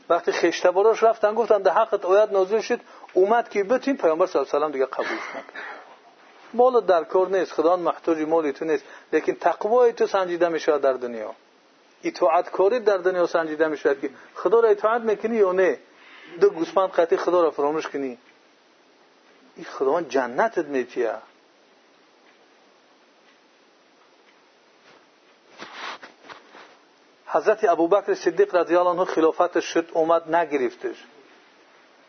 وقتی 0.08 0.32
خشته 0.32 0.70
باراش 0.70 1.02
رفتن 1.02 1.34
گفتن 1.34 1.58
در 1.58 1.72
حقت 1.72 2.04
آیت 2.04 2.32
نازل 2.32 2.60
شد 2.60 2.80
اومد 3.12 3.48
که 3.48 3.64
بتین 3.64 3.96
پیامبر 3.96 4.26
صلی 4.26 4.40
الله 4.40 4.54
علیه 4.54 4.66
و 4.66 4.70
دیگه 4.70 4.86
قبول 4.86 5.06
نکرد. 5.06 5.52
مال 6.54 6.80
در 6.80 7.04
کار 7.04 7.28
نیست 7.28 7.52
خدا 7.52 7.76
محتاج 7.76 8.22
مال 8.22 8.52
تو 8.52 8.64
نیست 8.64 8.84
لیکن 9.12 9.32
تقوای 9.32 9.92
تو 9.92 10.06
سنجیده 10.06 10.48
می 10.48 10.60
شود 10.60 10.80
در 10.80 10.92
دنیا. 10.92 11.34
اطاعت 12.04 12.50
کاری 12.50 12.80
در 12.80 12.96
دنیا 12.96 13.26
سنجیده 13.26 13.68
می 13.68 13.76
شود 13.76 14.00
که 14.00 14.10
خدا 14.34 14.60
را 14.60 14.68
اطاعت 14.68 15.02
می‌کنی 15.02 15.36
یا 15.36 15.52
نه؟ 15.52 15.78
دو 16.40 16.50
گوسفند 16.50 16.90
قطعی 16.90 17.18
خدا 17.18 17.42
را 17.42 17.50
فراموش 17.50 17.86
کنی. 17.86 18.18
این 19.56 19.64
خداوند 19.64 20.08
جنتت 20.08 20.64
میتیه 20.64 21.14
حضرت 27.26 27.64
ابوبکر 27.64 28.14
صدیق 28.14 28.54
رضی 28.54 28.76
الله 28.76 28.90
عنه 28.90 29.04
خلافت 29.04 29.60
شد 29.60 29.90
اومد 29.92 30.34
نگرفتش. 30.34 31.04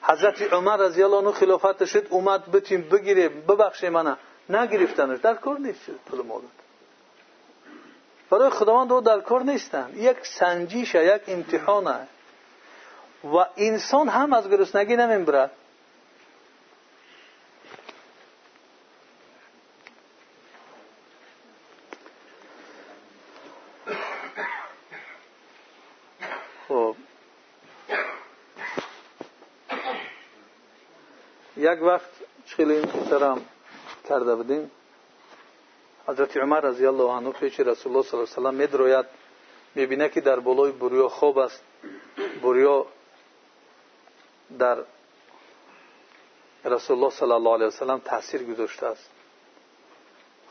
حضرت 0.02 0.54
عمر 0.54 0.78
رضی 0.78 1.04
الله 1.04 1.18
عنه 1.18 1.32
خلافت 1.32 1.86
شد 1.86 2.08
اومد 2.10 2.52
بتیم 2.52 2.82
بگیره 2.82 3.30
ببخشه 3.30 3.90
منه. 3.90 4.18
نگرفتنش 4.50 5.20
در 5.20 5.34
کار 5.34 5.60
نیست 5.60 5.90
پول 6.06 6.22
مولد 6.22 6.44
برای 8.30 8.50
خداوند 8.50 8.92
او 8.92 9.02
در 9.02 9.20
کار 9.20 9.44
نیستن. 9.44 9.92
یک 9.96 10.18
سنجیش 10.26 10.96
یک 10.96 11.22
امتحانه. 11.28 12.08
و 13.24 13.46
انسان 13.58 14.10
هم 14.10 14.34
از 14.34 14.50
گرسنگی 14.50 14.96
نمی‌برد 14.96 15.52
یک 31.58 31.82
وقت 31.82 32.10
خیلی 32.46 32.80
محترم 32.80 33.42
کرده 34.10 34.36
بودیم. 34.36 34.72
حضرت 36.08 36.38
عمر 36.38 36.60
رضی 36.60 36.86
الله 36.86 37.12
عنه 37.12 37.32
پیش 37.32 37.60
رسول 37.60 37.92
الله 37.92 38.04
صلی 38.10 38.20
الله 38.20 38.30
علیه 38.30 38.46
و 38.46 38.52
سلم 38.52 38.54
میدروید. 38.54 39.06
می‌بینه 39.76 40.10
که 40.10 40.22
در 40.22 40.40
بالای 40.40 40.72
برویا 40.72 41.10
خواب 41.10 41.38
است. 41.38 41.64
بریا 42.44 42.86
در 44.60 44.78
رسول 46.66 46.98
الله 46.98 47.10
صلی 47.10 47.32
الله 47.32 47.54
علیه 47.54 47.68
وسلم 47.68 48.00
تاثیر 48.00 48.44
گذاشته 48.44 48.86
است. 48.86 49.10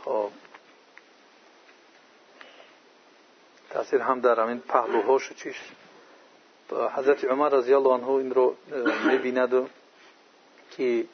خب. 0.04 0.30
تاثیر 3.70 4.00
هم 4.00 4.20
در 4.20 4.40
همین 4.40 4.60
پهلوهاش 4.60 5.32
چیش 5.32 5.56
حضرت 6.70 7.24
عمر 7.24 7.48
رضی 7.48 7.74
الله 7.74 7.90
عنه 7.90 8.08
این 8.08 8.34
رو 8.34 8.56
می‌بیند 9.06 9.70
که 10.70 11.04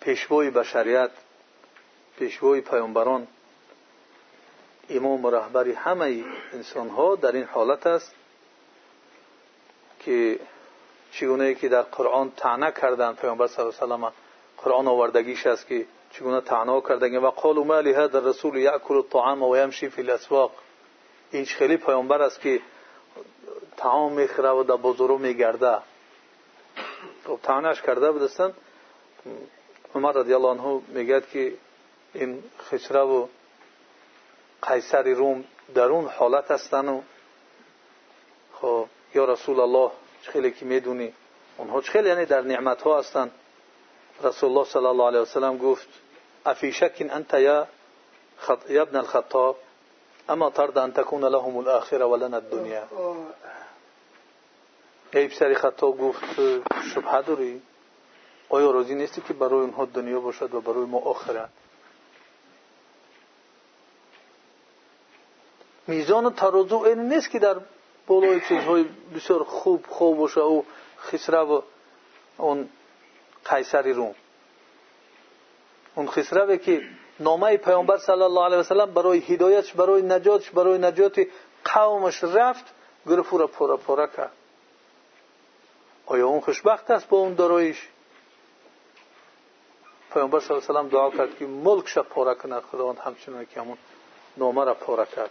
پیشوای 0.00 0.50
بشریت 0.50 1.10
پیشوای 2.18 2.60
پیامبران 2.60 3.26
امام 4.90 5.24
و 5.24 5.30
رهبری 5.30 5.72
همه 5.72 6.24
انسان 6.52 6.88
ها 6.88 7.16
در 7.16 7.32
این 7.32 7.44
حالت 7.44 7.86
است 7.86 8.14
که 10.00 10.40
چگونه 11.12 11.54
که 11.54 11.68
در 11.68 11.82
قرآن 11.82 12.32
تعنه 12.36 12.72
کردن 12.72 13.12
پیامبر 13.12 13.46
صلی 13.46 13.64
الله 13.64 13.94
علیه 13.94 14.06
و 14.06 14.10
قرآن 14.62 14.88
آوردگیش 14.88 15.46
است 15.46 15.66
که 15.66 15.86
چگونه 16.10 16.40
تعنه 16.40 16.80
کردن؟ 16.80 17.16
و 17.16 17.30
قالوا 17.30 17.64
ما 17.64 17.80
لهذا 17.80 18.18
الرسول 18.18 18.56
یاکل 18.56 18.94
الطعام 18.94 19.42
و 19.42 19.56
یمشی 19.56 19.88
فی 19.88 20.02
الاسواق. 20.02 20.52
این 21.30 21.44
خیلی 21.44 21.76
پیامبر 21.76 22.22
است 22.22 22.40
که 22.40 22.60
طعام 23.76 24.12
می‌خوره 24.12 24.50
و 24.50 24.62
در 24.62 24.76
بازارو 24.76 25.18
میگرده. 25.18 25.78
خب 27.26 27.38
تعنهش 27.42 27.82
کرده 27.82 28.12
بودستن 28.12 28.52
عمر 29.94 30.12
رضی 30.12 30.34
الله 30.34 30.48
عنه 30.48 30.82
میگد 30.88 31.28
که 31.28 31.52
این 32.14 32.42
خسره 32.58 33.00
و 33.00 33.26
قیصر 34.62 35.02
روم 35.02 35.44
در 35.74 35.84
اون 35.84 36.04
حالت 36.04 36.50
هستن 36.50 36.88
و 36.88 37.00
خب 38.52 38.86
یا 39.14 39.24
رسول 39.24 39.60
الله 39.60 39.90
خیلی 40.22 40.50
که 40.50 40.64
می‌دونی. 40.64 41.12
اونها 41.56 41.80
خیلی 41.80 42.08
یعنی 42.08 42.24
در 42.24 42.40
نعمت 42.40 42.82
ها 42.82 42.98
هستن. 42.98 43.30
رسول 44.22 44.50
الله 44.50 44.64
صلی 44.64 44.86
الله 44.86 45.06
علیه 45.06 45.20
وسلم 45.20 45.58
گفت 45.58 45.88
افی 46.46 46.72
شک 46.72 47.06
انت 47.10 47.34
یا 47.34 47.68
ابن 48.68 48.96
الخطاب؟ 48.96 49.56
اما 50.28 50.50
ترد 50.50 50.78
ان 50.78 50.92
تكون 50.92 51.24
لهم 51.24 51.56
الاخره 51.56 52.04
ولنا 52.04 52.36
الدنیا. 52.36 52.88
ای 55.14 55.28
پسر 55.28 55.54
خطاب 55.54 55.98
گفت 55.98 56.24
شبهه 56.94 57.22
داری 57.22 57.62
آیا 58.48 58.70
راضی 58.70 58.94
نیستی 58.94 59.20
که 59.20 59.34
برای 59.34 59.60
اونها 59.60 59.84
دنیا 59.84 60.20
باشد 60.20 60.54
و 60.54 60.60
برای 60.60 60.84
ما 60.84 60.98
آخرت؟ 60.98 61.48
میزان 65.86 66.34
ترازو 66.34 66.78
این 66.78 67.08
نیست 67.12 67.30
که 67.30 67.38
در 67.38 67.56
بالای 68.06 68.40
چیزهای 68.40 68.86
بسیار 69.14 69.44
خوب 69.44 69.86
خوب 69.88 70.18
باشه 70.18 70.40
او 70.40 70.64
خسره 70.98 71.38
و 71.38 71.62
اون 72.38 72.68
قیصری 73.44 73.92
روم 73.92 74.14
اون 75.94 76.08
خسروه 76.08 76.56
که 76.56 76.82
نامه 77.20 77.56
پیامبر 77.56 77.98
صلی 77.98 78.22
الله 78.22 78.44
علیه 78.44 78.56
وسلم 78.56 78.94
برای 78.94 79.18
هدایتش 79.18 79.72
برای 79.72 80.02
نجاتش 80.02 80.50
برای 80.50 80.78
نجات 80.78 81.26
قومش 81.64 82.24
رفت 82.24 82.64
گرفت 83.06 83.32
را 83.32 83.46
پورا 83.46 83.76
پورا 83.76 84.06
کرد 84.06 84.32
آیا 86.06 86.28
اون 86.28 86.40
خوشبخت 86.40 86.90
است 86.90 87.08
با 87.08 87.18
اون 87.18 87.34
دارایش 87.34 87.88
پیامبر 90.12 90.40
صلی 90.40 90.50
الله 90.50 90.68
علیه 90.68 90.80
وسلم 90.80 90.88
دعا 90.88 91.10
کرد 91.10 91.38
که 91.38 91.46
ملکش 91.46 91.98
پورا 91.98 92.34
کنه 92.34 92.60
خداوند 92.60 92.98
همچنان 92.98 93.46
که 93.46 93.60
همون 93.60 93.78
نامه 94.36 94.64
را 94.64 94.74
پورا 94.74 95.04
کرد 95.04 95.30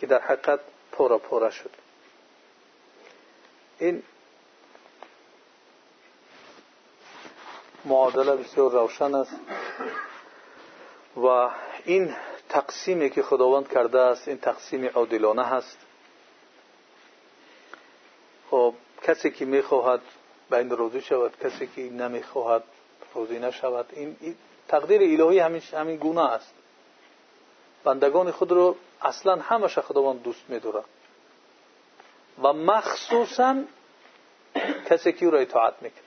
که 0.00 0.06
در 0.06 0.20
حقیقت 0.20 0.60
پورا 0.92 1.18
پورا 1.18 1.50
شد 1.50 1.70
این 3.82 4.02
معادله 7.84 8.36
بسیار 8.36 8.70
روشن 8.70 9.14
است 9.14 9.36
و 11.16 11.50
این 11.84 12.14
تقسیمی 12.48 13.10
که 13.10 13.22
خداوند 13.22 13.68
کرده 13.68 14.00
است 14.00 14.28
این 14.28 14.38
تقسیم 14.38 14.90
عادلانه 14.94 15.44
هست. 15.44 15.78
خب 18.50 18.74
کسی 19.02 19.30
که 19.30 19.44
می‌خواهد 19.44 20.00
به 20.50 20.58
این 20.58 20.70
روزی 20.70 21.00
شود 21.00 21.36
کسی 21.40 21.66
که 21.66 21.82
نمی‌خواهد 21.82 22.64
روزی 23.14 23.38
نشود 23.38 23.86
این 23.92 24.36
تقدیر 24.68 25.22
الهی 25.22 25.38
همین 25.38 25.62
همین 25.72 25.96
گونه 25.96 26.32
است. 26.32 26.54
بندگان 27.84 28.30
خود 28.30 28.52
رو 28.52 28.76
اصلا 29.02 29.36
همش 29.36 29.78
خداوند 29.78 30.22
دوست 30.22 30.44
میداره 30.48 30.84
و 32.42 32.52
مخصوصا 32.52 33.64
کسی 34.90 35.12
که 35.12 35.24
او 35.24 35.30
را 35.30 35.38
اطاعت 35.38 35.74
می‌کند. 35.80 36.02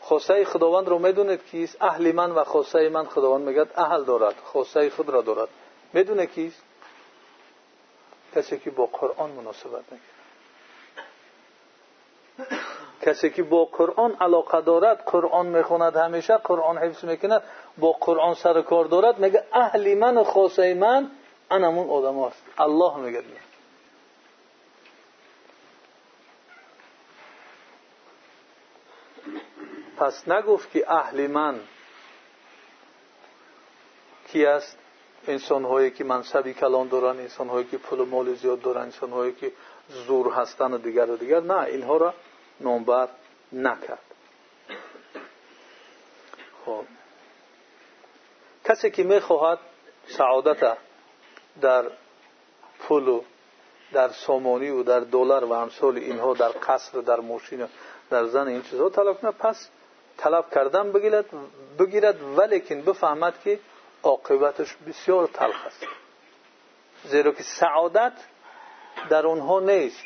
خواسته 0.00 0.44
خداوند 0.44 0.88
رو 0.88 0.98
می‌دونید 0.98 1.44
کیست 1.44 1.82
اهل 1.82 2.12
من 2.12 2.30
و 2.30 2.44
خواسته 2.44 2.88
من 2.88 3.04
خداوند 3.04 3.48
میگد 3.48 3.68
اهل 3.76 4.04
دارد 4.04 4.34
خواسته 4.44 4.90
خود 4.90 5.08
را 5.08 5.22
دارد. 5.22 5.48
می‌دونه 5.92 6.26
کیست 6.26 6.62
کسی 8.34 8.58
که 8.58 8.70
با 8.70 8.86
قرآن 8.86 9.30
مناسبت 9.30 9.82
می‌کند 9.92 10.12
کسی 13.02 13.30
که 13.30 13.42
با 13.42 13.64
قرآن 13.64 14.16
علاقه 14.20 14.60
دارد 14.60 15.04
قرآن 15.04 15.46
می‌خوند 15.46 15.96
همیشه 15.96 16.36
قرآن 16.36 16.78
حفظ 16.78 17.04
می‌کند 17.04 17.42
با 17.78 17.92
قرآن 17.92 18.34
سر 18.34 18.62
کار 18.62 18.84
دارد 18.84 19.18
میگه 19.18 19.44
اهل 19.52 19.98
من 19.98 20.16
و 20.18 20.24
خواسته 20.24 20.74
من 20.74 21.10
انمون 21.50 21.90
آدم 21.90 22.24
هست 22.24 22.42
الله 22.58 22.96
میگه 22.96 23.22
پس 29.96 30.28
نگفت 30.28 30.70
که 30.70 30.92
اهل 30.92 31.26
من 31.26 31.60
کی 34.28 34.46
است 34.46 34.78
انسان 35.26 35.64
هایی 35.64 35.90
که 35.90 36.04
منصبی 36.04 36.54
کلان 36.54 36.88
دارن 36.88 37.18
انسان 37.18 37.48
هایی 37.48 37.66
که 37.66 37.78
پول 37.78 38.08
مال 38.08 38.34
زیاد 38.34 38.62
دارن 38.62 38.80
انسان 38.82 39.10
هایی 39.10 39.32
که 39.32 39.52
زور 39.88 40.32
هستن 40.32 40.72
و 40.72 40.78
دیگر 40.78 41.10
و 41.10 41.16
دیگر 41.16 41.40
نه 41.40 41.58
اینها 41.58 41.96
را 41.96 42.14
نامبر 42.60 43.08
نکرد 43.52 44.02
خب 46.64 46.84
کسی 48.64 48.90
که 48.90 49.02
می‌خواهد 49.02 49.58
سعادت 50.06 50.78
در 51.60 51.84
پول 52.78 53.08
و 53.08 53.20
در 53.92 54.08
سامانی 54.08 54.70
و 54.70 54.82
در 54.82 55.00
دلار 55.00 55.44
و 55.44 55.52
امثال 55.52 55.96
اینها 55.96 56.34
در 56.34 56.48
قصر 56.48 57.00
در 57.00 57.20
ماشین 57.20 57.68
در 58.10 58.26
زن 58.26 58.48
این 58.48 58.62
چیزها 58.62 58.90
طلب 58.90 59.20
کنه. 59.20 59.30
پس 59.30 59.68
طلب 60.16 60.50
کردن 60.54 60.92
بگیرد 60.92 61.24
بگیرد 61.78 62.22
ولیکن 62.38 62.82
بفهمد 62.82 63.34
که 63.44 63.58
عاقبتش 64.02 64.76
بسیار 64.88 65.26
تلخ 65.26 65.66
است. 65.66 65.86
زیرا 67.04 67.32
که 67.32 67.42
سعادت 67.42 68.12
در 69.10 69.26
اونها 69.26 69.60
نیست. 69.60 70.04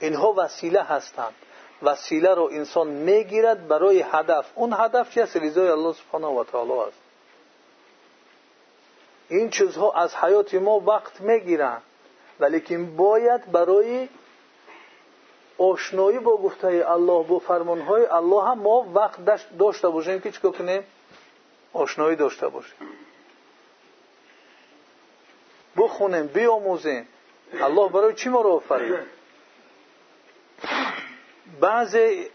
اینها 0.00 0.34
وسیله 0.36 0.82
هستند. 0.82 1.34
وسیله 1.82 2.34
رو 2.34 2.48
انسان 2.52 2.86
می‌گیرد 2.88 3.68
برای 3.68 4.02
هدف. 4.02 4.46
اون 4.54 4.72
هدف 4.72 5.18
است؟ 5.18 5.36
رضای 5.36 5.68
الله 5.68 5.92
سبحانه 5.92 6.26
و 6.26 6.44
تعالی 6.44 6.72
است. 6.72 7.05
این 9.28 9.50
چیزها 9.50 9.92
از 9.92 10.16
حیات 10.16 10.54
ما 10.54 10.80
وقت 10.80 11.20
می‌گیرند 11.20 11.82
ولیکن 12.40 12.96
باید 12.96 13.52
برای 13.52 14.08
آشنایی 15.58 16.18
با 16.18 16.36
گفته 16.36 16.84
الله 16.88 17.24
با 17.24 17.38
فرمان 17.38 17.80
های 17.80 18.06
الله 18.06 18.44
هم 18.44 18.58
ما 18.58 18.86
وقت 18.94 19.18
داشته 19.58 19.88
باشیم 19.88 20.20
که 20.20 20.32
چیکار 20.32 20.52
کنیم 20.52 20.84
آشنایی 21.72 22.16
داشته 22.16 22.48
باشیم. 22.48 22.78
بخونیم 25.76 26.26
بیاموزیم. 26.26 27.08
الله 27.60 27.88
برای 27.88 28.14
چی 28.14 28.28
ما 28.28 28.40
رو 28.40 28.50
آفرید؟ 28.50 28.98
بعضی 31.60 32.26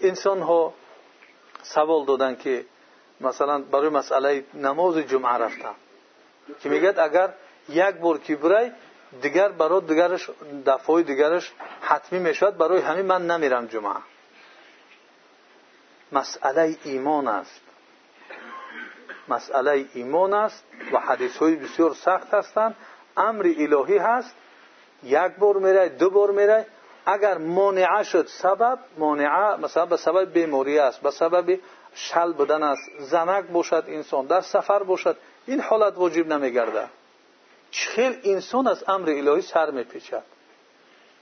انسان 0.00 0.40
ها 0.42 0.74
سوال 1.62 2.04
دادن 2.04 2.36
که 2.36 2.64
مثلا 3.20 3.62
برای 3.62 3.88
مسئله 3.88 4.44
نماز 4.54 4.96
جمعه 4.98 5.32
رفتن. 5.32 5.74
که 6.60 6.68
میگد 6.68 6.98
اگر 6.98 7.34
یک 7.68 7.96
بار 7.96 8.18
که 8.18 8.36
برای 8.36 8.72
دیگر 9.22 9.48
برای 9.48 9.80
دیگرش 9.80 10.30
دفعه 10.66 11.02
دیگرش 11.02 11.52
حتمی 11.80 12.18
می‌شود 12.18 12.56
برای 12.56 12.80
همین 12.80 13.06
من 13.06 13.26
نمیرم 13.26 13.66
جمعه. 13.66 13.96
مسئله 16.12 16.76
ایمان 16.84 17.28
است. 17.28 17.60
مسئله 19.28 19.84
ایمان 19.94 20.34
است 20.34 20.64
و 20.92 20.98
حدیث 20.98 21.36
های 21.36 21.56
بسیار 21.56 21.94
سخت 21.94 22.34
هستند. 22.34 22.76
امر 23.16 23.52
الهی 23.58 23.98
هست. 23.98 24.34
یک 25.02 25.32
بار 25.38 25.56
میره 25.56 25.88
دو 25.88 26.10
بار 26.10 26.30
میره. 26.30 26.66
اگر 27.06 27.38
مانعه 27.38 28.02
شد 28.02 28.26
سبب 28.26 28.78
مانعه 28.98 29.56
مثلا 29.56 29.86
به 29.86 29.96
سبب 29.96 30.32
بیماری 30.32 30.78
است 30.78 31.00
به 31.00 31.10
سبب 31.10 31.58
شل 31.94 32.32
بودن 32.32 32.62
است 32.62 32.90
زنک 32.98 33.44
باشد 33.44 33.84
انسان 33.88 34.26
در 34.26 34.40
سفر 34.40 34.82
باشد 34.82 35.16
این 35.46 35.60
حالت 35.60 35.96
واجب 35.96 36.26
نمیگرده. 36.32 36.88
خیل 37.72 38.20
انسان 38.24 38.66
از 38.66 38.84
امر 38.88 39.10
الهی 39.10 39.42
سر 39.42 39.70
میپیچد. 39.70 40.22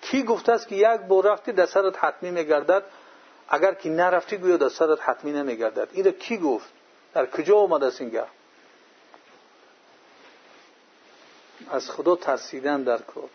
کی 0.02 0.22
گفته 0.22 0.52
است 0.52 0.68
که 0.68 0.74
یک 0.76 1.00
بار 1.00 1.32
رفتی 1.32 1.52
در 1.52 1.66
سرت 1.66 2.04
حتمی 2.04 2.30
میگردد؟ 2.30 2.82
اگر 3.48 3.74
که 3.74 3.90
نرفتی 3.90 4.36
گویا 4.36 4.56
در 4.56 4.68
سرت 4.68 4.98
حتمی 5.02 5.32
نمیگردد. 5.32 5.88
این 5.92 6.10
کی 6.10 6.36
گفت؟ 6.38 6.66
در 7.14 7.26
کجا 7.26 7.56
آمده 7.56 7.86
است 7.86 8.00
اینگه 8.00 8.24
از 11.70 11.90
خدا 11.90 12.16
ترسیدن 12.16 12.82
در 12.82 12.98
کار. 12.98 13.28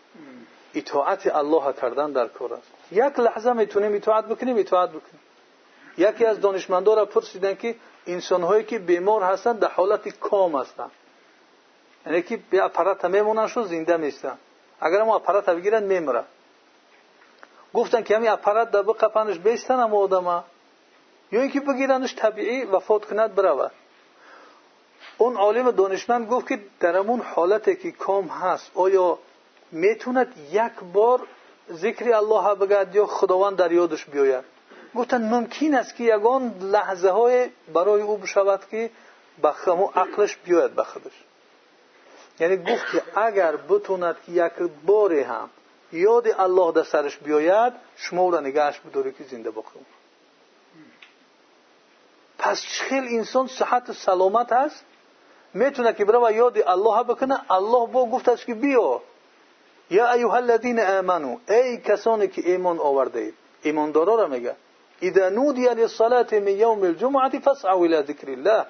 اطاعت 0.74 1.36
الله 1.36 1.72
کردن 1.72 2.12
در 2.12 2.28
کار 2.28 2.54
است. 2.54 2.68
یک 2.92 3.18
لحظه 3.18 3.52
می‌تونیم 3.52 3.94
اطاعت 3.94 4.24
بکنیم 4.26 4.56
اطاعت 4.58 4.90
بکنیم. 4.90 5.20
یکی 5.98 6.24
از 6.24 6.40
دانشمندان 6.40 6.96
را 6.96 7.04
پرسیدن 7.04 7.54
که 7.54 7.76
هایی 8.30 8.64
که 8.64 8.78
بیمار 8.78 9.22
هستند 9.22 9.58
در 9.58 9.68
حالت 9.68 10.08
کام 10.08 10.56
هستند 10.56 10.90
یعنی 12.06 12.22
که 12.22 12.40
به 12.50 12.64
اپرات 12.64 13.04
میمونن 13.04 13.46
شو 13.46 13.62
زنده 13.62 13.96
میستن 13.96 14.38
اگر 14.80 15.02
ما 15.02 15.16
اپرات 15.16 15.50
بگیرن 15.50 15.82
میمره 15.82 16.24
گفتن 17.74 18.02
که 18.02 18.16
همین 18.16 18.30
اپرات 18.30 18.70
در 18.70 18.82
بقپنش 18.82 19.38
بیستن 19.38 19.74
اما 19.74 19.98
آدم 19.98 20.44
یا 21.32 21.40
اینکه 21.40 21.60
بگیرنش 21.60 22.14
طبیعی 22.14 22.64
وفات 22.64 23.04
کند 23.04 23.34
برود. 23.34 23.70
اون 25.18 25.36
عالم 25.36 25.70
دانشمند 25.70 26.28
گفت 26.28 26.48
که 26.48 26.60
در 26.80 26.96
امون 26.96 27.20
حالتی 27.20 27.76
که 27.76 27.90
کام 27.90 28.26
هست 28.26 28.70
آیا 28.74 29.18
می‌توند 29.72 30.34
یک 30.52 30.72
بار 30.92 31.20
ذکر 31.72 32.14
الله 32.14 32.54
بگد 32.54 32.94
یا 32.94 33.06
خداوند 33.06 33.56
در 33.56 33.72
یادش 33.72 34.04
بیاید؟ 34.04 34.44
گفتن 34.94 35.34
ممکن 35.34 35.74
است 35.74 35.96
که 35.96 36.04
یگان 36.04 36.54
لحظه 36.60 37.10
های 37.10 37.50
برای 37.74 38.02
او 38.02 38.16
بشود 38.16 38.60
که 38.70 38.90
به 39.42 39.48
عقلش 39.94 40.36
بیاید 40.36 40.74
به 40.74 40.84
خودش. 40.84 41.24
یعنی 42.40 42.56
گفت 42.56 42.92
که 42.92 43.02
اگر 43.20 43.56
بتوند 43.56 44.16
که 44.26 44.32
یک 44.32 44.52
باری 44.86 45.20
هم 45.20 45.50
یاد 45.92 46.28
الله 46.38 46.72
در 46.72 46.82
سرش 46.82 47.16
بیاید 47.16 47.72
شما 47.96 48.30
را 48.30 48.40
نگهش 48.40 48.78
بداری 48.78 49.12
که 49.12 49.24
زنده 49.24 49.50
بخون 49.50 49.82
پس 52.38 52.62
خیلی 52.64 53.16
انسان 53.16 53.46
صحت 53.46 53.92
سلامت 53.92 54.52
هست 54.52 54.84
می‌تونه 55.54 55.92
که 55.92 56.04
برای 56.04 56.34
یاد 56.34 56.58
الله 56.66 57.02
بکنه. 57.02 57.52
الله 57.52 57.86
با 57.92 58.06
گفت 58.06 58.28
است 58.28 58.46
که 58.46 58.54
بیا. 58.54 59.02
یا 59.90 60.12
ایها 60.12 60.36
الذین 60.36 60.80
آمنو 60.80 61.38
ای 61.48 61.76
کسانی 61.76 62.28
که 62.28 62.50
ایمان 62.50 62.78
آورده 62.78 63.20
اید. 63.20 63.34
ایماندارا 63.62 64.14
را 64.14 64.26
میگه. 64.26 64.56
اذا 65.02 65.28
نودی 65.28 65.68
للصلاه 65.68 66.26
من 66.32 66.48
یوم 66.48 66.82
الجمعه 66.82 67.38
فاسعوا 67.38 67.84
الى 67.84 68.02
ذکر 68.02 68.30
الله. 68.30 68.66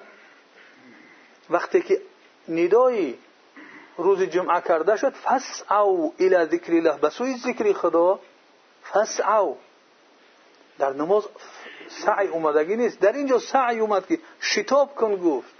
وقتی 1.49 1.81
که 1.81 2.01
ندای 2.49 3.15
روز 3.97 4.23
جمعه 4.23 4.61
کرده 4.61 4.97
شد 4.97 5.13
فاسعوا 5.13 6.11
الى 6.19 6.45
ذکر 6.45 6.73
الله. 6.73 6.97
به 6.97 7.09
سوی 7.09 7.37
ذکر 7.37 7.73
خدا 7.73 8.19
فاسعوا. 8.83 9.55
در 10.79 10.93
نماز 10.93 11.23
سعی 12.05 12.27
اومدگی 12.27 12.75
نیست. 12.75 12.99
در 12.99 13.11
اینجا 13.11 13.39
سعی 13.39 13.79
اومد 13.79 14.07
که 14.07 14.19
شتاب 14.41 14.95
کن 14.95 15.15
گفت. 15.15 15.53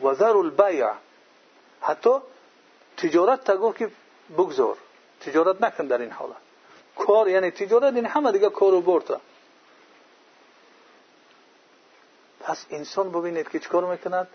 و 0.00 0.14
ذر 0.14 0.36
البیع. 0.36 0.90
حتی 1.80 2.10
تجارت 2.96 3.44
تا 3.44 3.56
گفت 3.56 3.78
که 3.78 3.90
بگذار. 4.38 4.76
تجارت 5.20 5.62
نکن 5.62 5.86
در 5.86 5.98
این 5.98 6.10
حالت. 6.10 6.36
کار 6.96 7.28
یعنی 7.28 7.50
تجارت 7.50 7.94
این 7.94 8.06
همه 8.06 8.32
دیگه 8.32 8.50
کارو 8.50 8.80
برده 8.80 9.16
پس 12.50 12.66
انسان 12.70 13.12
ببینید 13.12 13.48
که 13.48 13.58
چکار 13.58 13.84
می‌کند؟ 13.84 14.28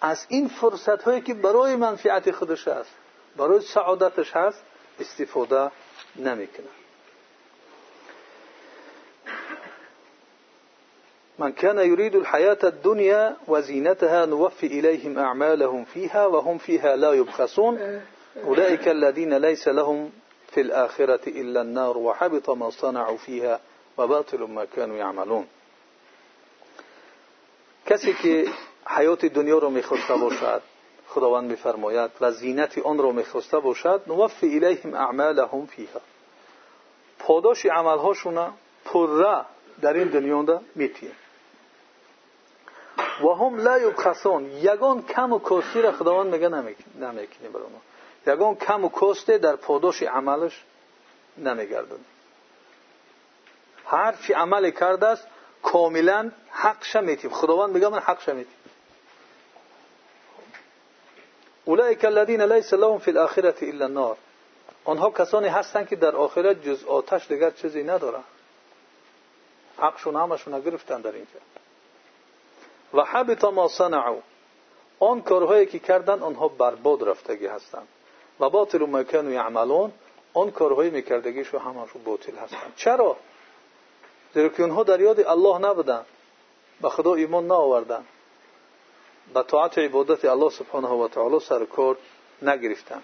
از 0.00 0.26
این 0.28 0.48
فرصت 0.48 1.02
هایی 1.02 1.20
که 1.20 1.34
برای 1.34 1.76
منفعت 1.76 2.30
خودش 2.30 2.68
است 2.68 2.90
برای 3.36 3.60
سعادتش 3.60 4.36
هست 4.36 4.62
استفاده 5.00 5.70
نمی‌کنه 6.16 6.66
من 11.38 11.52
كان 11.52 11.78
يريد 11.78 12.16
الحياة 12.16 12.58
الدنيا 12.64 13.36
وزينتها 13.48 14.26
نوفي 14.26 14.66
إليهم 14.66 15.18
أعمالهم 15.18 15.84
فيها 15.84 16.26
وهم 16.26 16.58
فيها 16.58 16.96
لا 16.96 17.12
يبخسون 17.12 18.02
أولئك 18.44 18.88
الذين 18.88 19.34
ليس 19.34 19.68
لهم 19.68 20.10
في 20.50 20.60
الآخرة 20.60 21.28
إلا 21.28 21.60
النار 21.60 21.98
وحبط 21.98 22.50
ما 22.50 22.70
صنعوا 22.70 23.16
فيها 23.16 23.60
وباطل 23.98 24.38
ما 24.38 24.64
كانوا 24.64 24.96
يعملون 24.96 25.46
کسی 27.86 28.14
که 28.14 28.46
حیات 28.86 29.26
دنیا 29.26 29.58
رو 29.58 29.70
می‌خواسته 29.70 30.14
باشد 30.14 30.62
خداوند 31.08 31.50
میفرماید 31.50 32.10
و 32.20 32.30
زینت 32.30 32.78
آن 32.78 32.98
رو 32.98 33.12
می‌خواسته 33.12 33.58
باشد 33.58 34.02
نوفی 34.06 34.56
الیهم 34.56 34.94
اعمالهم 34.94 35.66
فیها. 35.66 36.00
پاداش 37.18 37.66
عملهاشون 37.66 38.52
پره 38.84 39.44
در 39.80 39.92
این 39.92 40.08
دنیا 40.08 40.62
میتیم 40.74 41.12
و 43.20 43.28
هم 43.28 43.56
لا 43.56 43.78
یبخسون. 43.78 44.50
یگان 44.50 45.02
کم 45.02 45.32
و 45.32 45.38
کاستی 45.38 45.82
را 45.82 45.92
خداوند 45.92 46.34
میگه 46.34 46.48
نمی‌کنی 46.48 47.48
بر 47.52 47.60
اونا 47.60 47.78
یگان 48.26 48.54
کم 48.54 48.84
و 48.84 48.88
کاسته 48.88 49.38
در 49.38 49.56
پاداش 49.56 50.02
عملش 50.02 50.64
نمیگردن 51.38 51.98
هر 53.86 54.14
چی 54.26 54.32
عمل 54.32 54.70
کرده 54.70 55.16
کاملا 55.64 56.30
حقش 56.50 56.96
میتیم 56.96 57.30
خداوند 57.30 57.74
میگه 57.74 57.88
من 57.88 57.98
حقش 57.98 58.28
میتیم 58.28 58.56
اولئک 61.64 62.04
الذین 62.04 62.42
لیس 62.42 62.72
لهم 62.74 62.98
فی 62.98 63.10
الاخره 63.10 63.54
الا 63.62 63.84
النار. 63.84 64.16
آنها 64.84 65.10
کسانی 65.10 65.48
هستند 65.48 65.88
که 65.88 65.96
در 65.96 66.16
آخرت 66.16 66.62
جز 66.62 66.84
آتش 66.84 67.28
دیگر 67.28 67.50
چیزی 67.50 67.82
ندارن 67.82 68.24
حقشون 69.78 70.16
همشون 70.16 70.60
گرفتن 70.60 71.00
در 71.00 71.12
اینجا. 71.12 71.40
و 72.94 73.04
حبط 73.04 73.44
ما 73.44 73.68
صنعوا. 73.68 74.18
آن 75.00 75.22
کارهایی 75.22 75.66
که 75.66 75.78
کردن 75.78 76.22
آنها 76.22 76.48
برباد 76.48 77.08
رفتگی 77.08 77.46
هستند. 77.46 77.88
و 78.40 78.50
باطل 78.50 78.78
ما 78.78 79.04
کانوا 79.04 79.32
یعملون. 79.32 79.92
آن 80.34 80.50
کارهایی 80.50 80.90
میکردگیشو 80.90 81.58
همشون 81.58 82.04
باطل 82.04 82.36
هستند. 82.36 82.72
چرا؟ 82.76 83.16
زیرا 84.34 84.48
که 84.48 84.62
اونها 84.62 84.82
در 84.82 85.00
یاد 85.00 85.20
الله 85.20 85.58
نبودن. 85.58 86.04
به 86.80 86.88
خدا 86.88 87.14
ایمان 87.14 87.46
نآوردن 87.46 88.04
به 89.34 89.42
طاعت 89.42 89.78
عبادت 89.78 90.24
الله 90.24 90.50
سبحانه 90.50 90.88
و 90.88 91.08
تعالی 91.08 91.40
سر 91.40 91.64
کار 91.64 91.96
نگرفتند. 92.42 93.02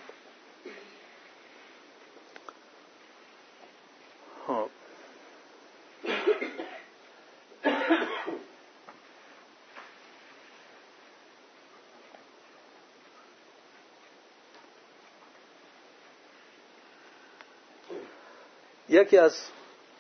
یکی 18.88 19.18
از 19.18 19.36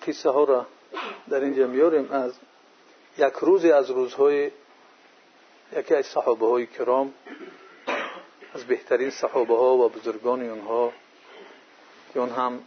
قصه 0.06 0.30
ها 0.30 0.44
را 0.44 0.66
در 1.30 1.40
اینجا 1.40 1.66
میاریم 1.66 2.12
از 2.12 2.32
یک 3.18 3.32
روزی 3.40 3.72
از 3.72 3.90
روزهای 3.90 4.50
یکی 5.76 5.94
از 5.94 6.06
صحابه 6.06 6.46
های 6.46 6.66
کرام 6.66 7.14
از 8.54 8.64
بهترین 8.64 9.10
صحابه 9.10 9.56
ها 9.56 9.74
و 9.74 9.88
بزرگان 9.88 10.50
اونها 10.50 10.92
که 12.12 12.20
اون 12.20 12.28
هم 12.28 12.60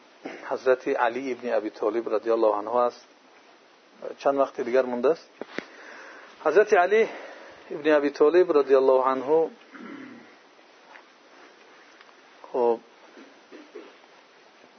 حضرت 0.50 0.88
علی 0.88 1.32
ابن 1.32 1.54
ابی 1.54 1.70
طالب 1.70 2.10
رضی 2.10 2.30
الله 2.30 2.56
عنه 2.56 2.76
است. 2.76 3.08
چند 4.18 4.38
وقت 4.38 4.62
دیگر 4.62 4.82
مونده 4.86 5.10
است. 5.10 5.30
حضرت 6.44 6.74
علی 6.74 7.10
ابن 7.72 7.92
ابی 7.92 8.10
طالب 8.10 8.58
رضی 8.58 8.76
الله 8.76 9.04
عنه 9.04 9.50
خب 12.52 12.80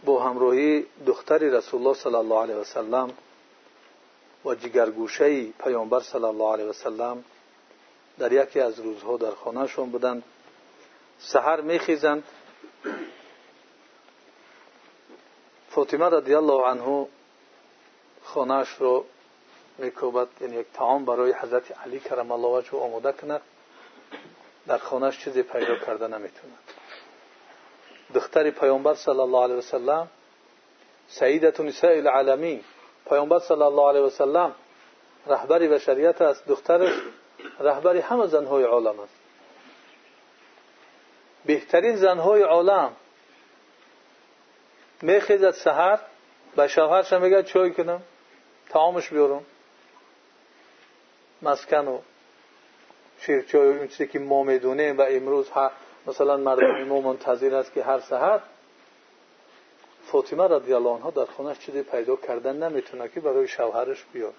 با 0.05 0.22
همراهی 0.22 0.87
دختر 1.07 1.39
رسول 1.39 1.80
الله 1.80 1.95
صلی 1.95 2.14
الله 2.14 2.43
علیه 2.43 2.57
و 4.45 4.55
جگرگوشه 4.55 5.47
پیامبر 5.47 6.01
صلی 6.01 6.24
الله 6.24 6.53
علیه 6.53 6.72
سلم 6.72 7.24
در 8.18 8.32
یکی 8.32 8.61
از 8.61 8.80
روزها 8.80 9.16
در 9.16 9.30
خانهشون 9.30 9.90
بودند 9.90 10.22
سحر 11.18 11.61
میخیزند. 11.61 12.24
فاطمه 15.68 16.09
رضی 16.09 16.34
الله 16.34 16.66
عنه 16.66 17.07
خانهش 18.22 18.68
رو 18.68 19.05
میکوبد 19.78 20.28
یعنی 20.40 20.57
یک 20.57 20.66
تعام 20.74 21.05
برای 21.05 21.32
حضرت 21.32 21.78
علی 21.78 22.01
کرم 22.01 22.32
الله 22.32 22.49
وجه 22.49 22.78
آماده 22.78 23.12
کند 23.12 23.40
در 24.66 24.78
خانهش 24.78 25.18
چیزی 25.18 25.42
پیدا 25.42 25.76
کرده 25.76 26.07
نمی‌توند 26.07 26.59
دختر 28.14 28.51
پیامبر 28.51 28.95
صلی 28.95 29.20
الله 29.20 29.42
علیه 29.42 29.61
سلم 29.61 30.09
سیدت 31.09 31.61
نساء 31.61 31.90
العالمین 31.90 32.61
علیه 33.11 34.00
و 34.00 34.11
سلم 34.11 34.55
رهبری 35.26 35.68
بشریت 35.68 36.22
است 36.22 36.48
دخترش 36.48 36.92
رهبری 37.61 38.00
همه 38.00 38.26
زنهای 38.26 38.64
عالم 38.64 39.00
است. 39.00 39.14
بهترین 41.46 41.96
زنهای 41.96 42.42
عالم 42.42 42.92
میخیزد 45.02 45.50
سحر 45.50 45.98
به 46.57 46.68
شوهرش 46.68 47.12
میگه 47.12 47.42
چای 47.42 47.72
کنم 47.72 48.02
تمامش 48.70 49.09
بیارم. 49.09 49.44
مسکن 51.42 51.88
و 51.88 51.98
شیرچای 53.20 53.68
اون 53.68 53.88
چیزی 53.88 54.07
که 54.07 54.18
ما 54.18 54.42
می‌دونیم 54.42 54.98
و 54.98 55.02
امروز 55.09 55.50
مثلا 56.07 56.36
مردم 56.36 56.82
ما 56.82 57.00
منتظر 57.00 57.55
است 57.55 57.72
که 57.72 57.84
هر 57.84 58.00
سحر 58.00 58.40
فاطمه 60.07 60.48
رضی 60.48 60.74
الله 60.74 60.90
عنها 60.90 61.11
در 61.11 61.24
خونش 61.24 61.59
چیزی 61.59 61.82
پیدا 61.82 62.16
کردن 62.16 62.62
نمی‌تونه 62.62 63.09
که 63.09 63.20
برای 63.20 63.48
شوهرش 63.48 64.05
بیاره. 64.12 64.34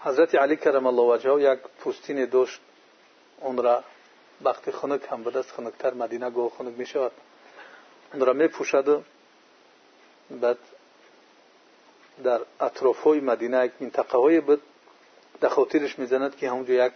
حضرت 0.00 0.34
علی 0.34 0.56
کرم 0.56 0.86
الله 0.86 1.02
وجهه 1.02 1.42
یک 1.42 1.58
پوستین 1.78 2.24
داشت 2.24 2.60
اون 3.40 3.56
را 3.56 3.84
وقتی 4.42 4.70
خنک 4.72 5.00
هم 5.10 5.22
بود 5.22 5.36
است 5.36 5.50
خنکتر 5.50 5.94
مدینه 5.94 6.30
گو 6.30 6.48
خنک 6.48 6.78
می 6.78 6.86
شود 6.86 7.12
اون 8.12 8.26
را 8.26 8.32
می 8.32 8.48
پوشد 8.48 8.88
و 8.88 9.02
بعد 10.30 10.58
در 12.24 12.40
اطراف 12.60 13.00
های 13.00 13.20
مدینه 13.20 13.64
یک 13.64 13.72
منطقه 13.80 14.18
های 14.18 14.40
بود 14.40 14.62
در 15.40 15.48
خاطرش 15.48 15.98
می‌زند 15.98 16.36
که 16.36 16.50
همونجا 16.50 16.86
یک 16.86 16.92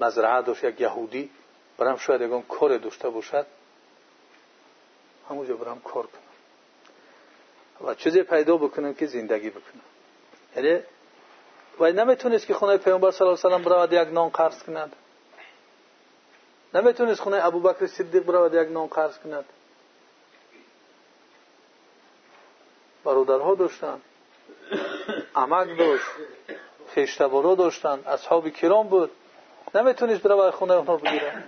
مزرعه 0.00 0.42
داشت 0.42 0.64
یک 0.64 0.80
یهودی 0.80 1.30
برام 1.78 1.96
شاید 1.96 2.20
یکان 2.20 2.42
کار 2.42 2.76
داشته 2.76 3.08
باشد 3.08 3.46
همونجا 5.30 5.56
برام 5.56 5.80
کار 5.80 6.06
کنم. 6.06 7.88
و 7.88 7.94
چیزی 7.94 8.22
پیدا 8.22 8.56
بکنم 8.56 8.94
که 8.94 9.06
زندگی 9.06 9.50
بکنم. 9.50 9.82
یعنی 10.56 10.80
و 11.80 11.92
نمی‌تونست 11.92 12.46
که 12.46 12.54
خونه 12.54 12.76
پیامبر 12.76 13.10
صلی 13.10 13.28
الله 13.28 13.40
علیه 13.44 13.56
و 13.56 13.68
برود 13.68 13.92
یک 13.92 14.08
نان 14.14 14.28
قرض 14.28 14.62
کند. 14.62 14.96
نمی‌تونست 16.74 17.20
خونه 17.20 17.46
ابوبکر 17.46 17.86
صدیق 17.86 18.22
برود 18.22 18.54
یک 18.54 18.68
نان 18.72 18.86
قرض 18.86 19.18
کند. 19.18 19.44
برادرها 23.04 23.54
داشتند 23.54 24.02
عمک 25.34 25.78
داشت. 25.78 26.04
خیشتوارا 26.88 27.54
داشتند 27.54 28.08
اصحاب 28.08 28.48
کرام 28.48 28.88
بود. 28.88 29.10
نمی‌تونست 29.74 30.22
برود 30.22 30.54
خونه 30.54 30.74
اونها 30.74 30.96
بگیره 30.96 31.44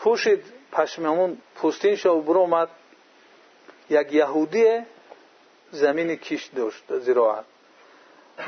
پوشید 0.00 0.44
پشممون 0.72 1.38
پوستین 1.54 1.96
شو 1.96 2.10
و 2.10 2.20
برو 2.20 2.40
آمد 2.40 2.68
یک 3.90 4.12
یهودی 4.12 4.78
زمین 5.70 6.16
کیش 6.16 6.46
داشت 6.46 6.98
زراعت 6.98 7.44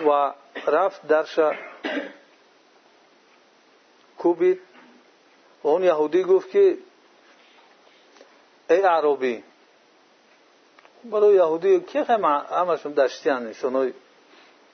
و 0.08 0.32
رفت 0.66 1.06
درش 1.06 1.38
کوبید. 4.18 4.60
و 5.64 5.68
اون 5.68 5.84
یهودی 5.84 6.22
گفت 6.22 6.50
که 6.50 6.78
ای 8.70 8.80
عربی 8.80 9.44
برای 11.04 11.34
یهودی 11.34 11.80
که 11.80 12.04
همشون 12.04 12.92
دشتی 12.92 13.30
هستن 13.30 13.94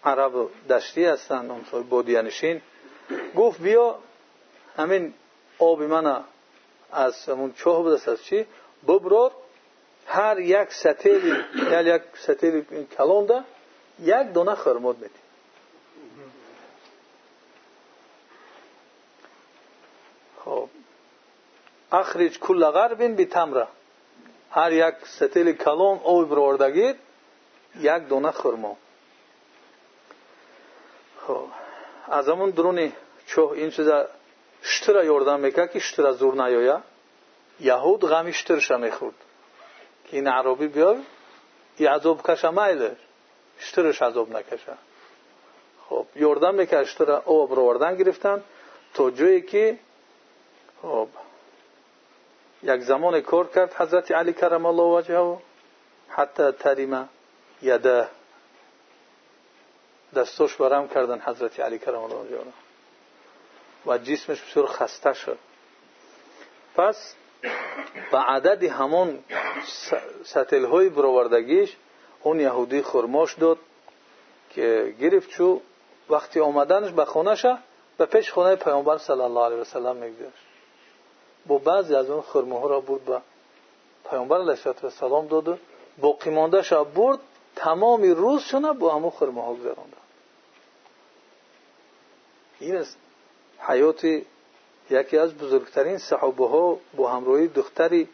عرب 0.04 0.32
دشتی 0.70 1.04
هستن 1.04 1.50
اون 1.50 1.82
بودیانشین 1.82 2.62
گفت 3.36 3.60
بیا 3.60 3.98
از 6.92 7.28
همون 7.28 7.52
چاه 7.52 7.82
بود 7.82 8.08
از 8.08 8.22
چی؟ 8.22 8.46
ببرار 8.88 9.32
هر 10.06 10.38
یک 10.38 10.72
ستیلی 10.72 11.36
یا 11.56 11.82
یک 11.82 12.02
ستیلی 12.14 12.86
کلونده 12.98 13.44
یک 14.00 14.32
دونه 14.34 14.54
خرماد 14.54 14.96
میدی. 14.96 15.14
خب. 20.44 20.68
اخرج 21.92 22.38
کل 22.38 22.70
غربین 22.70 23.14
بی 23.14 23.26
تمره. 23.26 23.66
هر 24.50 24.72
یک 24.72 24.94
ستیل 25.04 25.52
کلون 25.52 25.98
اوی 25.98 26.24
بروردگید 26.24 26.96
یک 27.80 28.02
دونه 28.08 28.30
خرما 28.30 28.76
خب. 31.26 31.46
از 32.08 32.28
همون 34.64 34.86
درونی 34.86 35.02
چوه 35.02 35.02
این 35.02 35.02
چیزا 35.02 35.02
شتره 35.02 35.06
یوردن 35.06 35.40
می‌کرد 35.40 35.72
که 35.72 35.78
شتره 35.78 36.12
زور 36.12 36.34
نیایا 36.34 36.82
یهود 37.60 38.00
غمی 38.00 38.32
شترش 38.32 38.70
می‌خورد 38.70 39.14
که 40.04 40.16
این 40.16 40.28
عربی 40.28 40.68
بیای 40.68 40.96
یه 41.78 41.90
عذاب 41.90 42.30
کشه 42.30 42.50
مایله 42.50 42.96
شترش 43.60 44.02
عذاب 44.02 44.36
نکشه 44.36 44.74
خب 45.88 46.06
یوردن 46.16 46.54
می‌کرد 46.54 46.84
شتره 46.84 47.22
او 47.28 47.46
بروردن 47.46 47.96
گرفتن 47.96 48.42
تا 48.94 49.10
جایی 49.10 49.42
که 49.42 49.78
خب 50.82 51.08
یک 52.62 52.80
زمان 52.80 53.20
کار 53.20 53.46
کرد 53.46 53.74
حضرت 53.74 54.10
علی 54.10 54.32
کرم 54.32 54.66
الله 54.66 54.82
وجهه 54.82 55.38
حتی 56.08 56.52
تریم 56.52 57.08
یده 57.62 58.08
دستاش 60.14 60.56
برم 60.56 60.88
کردن 60.88 61.20
حضرت 61.20 61.60
علی 61.60 61.78
کرم 61.78 62.02
الله 62.02 62.16
وجهه 62.16 62.52
و 63.86 63.98
جسمش 63.98 64.42
بسیار 64.42 64.66
خسته 64.66 65.12
شد. 65.12 65.38
پس 66.74 67.14
به 68.12 68.18
عدد 68.18 68.64
همون 68.64 69.18
سطل 70.24 70.64
های 70.64 70.88
برآوردگیش 70.88 71.76
اون 72.22 72.40
یهودی 72.40 72.82
خرماش 72.82 73.34
داد 73.34 73.58
که 74.50 74.94
گرفت 75.00 75.30
چو 75.30 75.60
وقتی 76.10 76.40
آمدنش 76.40 76.92
به 76.92 77.04
خونه 77.04 77.34
شه 77.34 77.58
به 77.98 78.06
پیش 78.06 78.32
خونه 78.32 78.56
پیامبر 78.56 78.98
صلی 78.98 79.20
الله 79.20 79.44
علیه 79.44 79.58
و 79.58 79.64
سلم 79.64 79.96
میگذاشت. 79.96 80.44
با 81.46 81.58
بعضی 81.58 81.94
از 81.94 82.10
اون 82.10 82.22
خرمه 82.22 82.68
را 82.68 82.80
برد 82.80 83.04
به 83.04 83.20
پیامبر 84.10 84.40
علیه 84.40 84.58
السلام 84.84 85.26
داد 85.26 85.48
و 85.48 85.56
باقی 85.98 86.30
مانده 86.30 86.62
شب 86.62 86.94
برد. 86.94 87.18
تمامی 87.56 88.10
روز 88.10 88.42
شونه 88.42 88.72
با 88.72 88.94
همون 88.94 89.10
خرمه 89.10 89.44
ها 89.44 89.54
گذرانده 89.54 89.96
این 92.60 92.76
است 92.76 92.98
حیات 93.60 94.04
یکی 94.90 95.18
از 95.18 95.34
بزرگترین 95.34 95.98
صحابه 95.98 96.48
ها 96.48 96.78
با 96.96 97.10
همراهی 97.10 97.48
دختری 97.48 98.08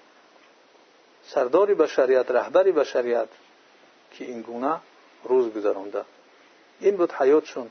سرداری 1.22 1.74
بشریت 1.74 2.30
رهبری 2.30 2.72
بشریت 2.72 3.28
که 4.12 4.24
این 4.24 4.42
گونه 4.42 4.80
روز 5.24 5.54
گذرانده. 5.54 6.04
این 6.80 6.96
بود 6.96 7.12
حیاتشون. 7.12 7.70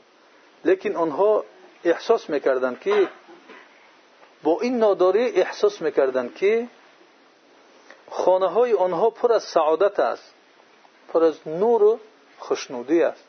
لیکن 0.64 0.96
آنها 0.96 1.44
احساس 1.84 2.30
می‌کردند 2.30 2.80
که 2.80 3.08
با 4.42 4.60
این 4.60 4.78
ناداری 4.78 5.28
احساس 5.28 5.82
می‌کردند 5.82 6.34
که 6.34 6.68
خانه 8.10 8.46
های 8.46 8.72
آنها 8.72 9.10
پر 9.10 9.32
از 9.32 9.42
سعادت 9.42 10.00
است 10.00 10.34
پر 11.12 11.24
از 11.24 11.48
نور 11.48 11.82
و 11.82 12.00
خوشنودی 12.38 13.02
است. 13.02 13.24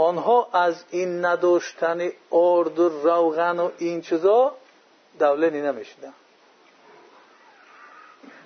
آنها 0.00 0.48
از 0.52 0.84
این 0.90 1.24
نداشتن 1.24 2.08
آرد 2.30 2.78
و 2.78 2.88
روغن 2.88 3.58
و 3.58 3.70
این 3.78 4.00
چیزا 4.00 4.54
دولنی 5.18 5.60
نمی‌شدن. 5.62 6.12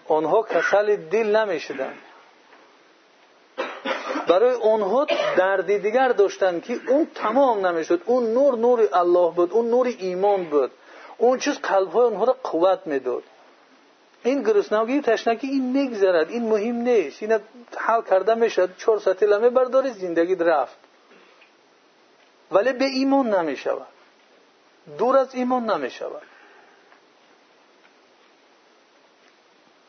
آنها 0.09 0.42
کسل 0.42 0.96
دل 0.96 1.36
نمی‌شدن. 1.36 1.94
برای 4.28 4.55
آنها 4.55 5.07
دردی 5.36 5.78
دیگر 5.78 6.09
داشتن 6.09 6.61
که 6.61 6.80
اون 6.88 7.07
تمام 7.14 7.66
نمی‌شد. 7.66 8.02
اون 8.07 8.32
نور 8.32 8.59
نور 8.59 8.88
الله 8.92 9.30
بود 9.30 9.52
اون 9.52 9.70
نور 9.70 9.86
ایمان 9.98 10.44
بود. 10.44 10.70
اون 11.18 11.38
چیز 11.38 11.59
قلبهای 11.59 12.07
آنها 12.07 12.24
را 12.24 12.36
قوت 12.42 12.86
می‌داد. 12.86 13.22
این 14.24 14.42
گرسنگی 14.42 15.00
تشنگی 15.00 15.46
این 15.46 15.72
میگذرد 15.72 16.30
این 16.30 16.48
مهم 16.48 16.76
نیست. 16.76 17.22
این 17.22 17.40
حل 17.76 18.02
کرده 18.02 18.34
می‌شد 18.34 18.76
چهار 18.76 18.98
ساعت 18.98 19.22
لمه 19.22 19.50
برداری 19.50 19.90
زندگی 19.90 20.34
رفت. 20.34 20.84
ولی 22.53 22.72
به 22.72 22.84
ایمان 22.84 23.34
نمی 23.34 23.57
شود 23.57 23.86
دور 24.99 25.16
از 25.16 25.34
ایمان 25.34 25.70
نمی 25.70 25.90
شود 25.90 26.22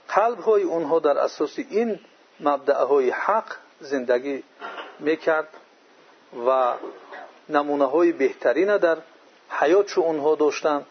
قلب 0.08 0.40
های 0.40 0.64
اونها 0.64 1.00
در 1.00 1.18
اساس 1.18 1.60
این 1.60 2.00
مبدع 2.40 2.84
های 2.84 3.10
حق 3.10 3.56
زندگی 3.80 4.44
می‌کرد 5.00 5.48
و 6.48 6.74
نمونه 7.50 7.86
های 7.86 8.12
بهترین 8.12 8.78
در 8.78 8.98
حیات 9.50 9.88
شو 9.88 10.02
اونها 10.02 10.36
داشتن. 10.36 10.86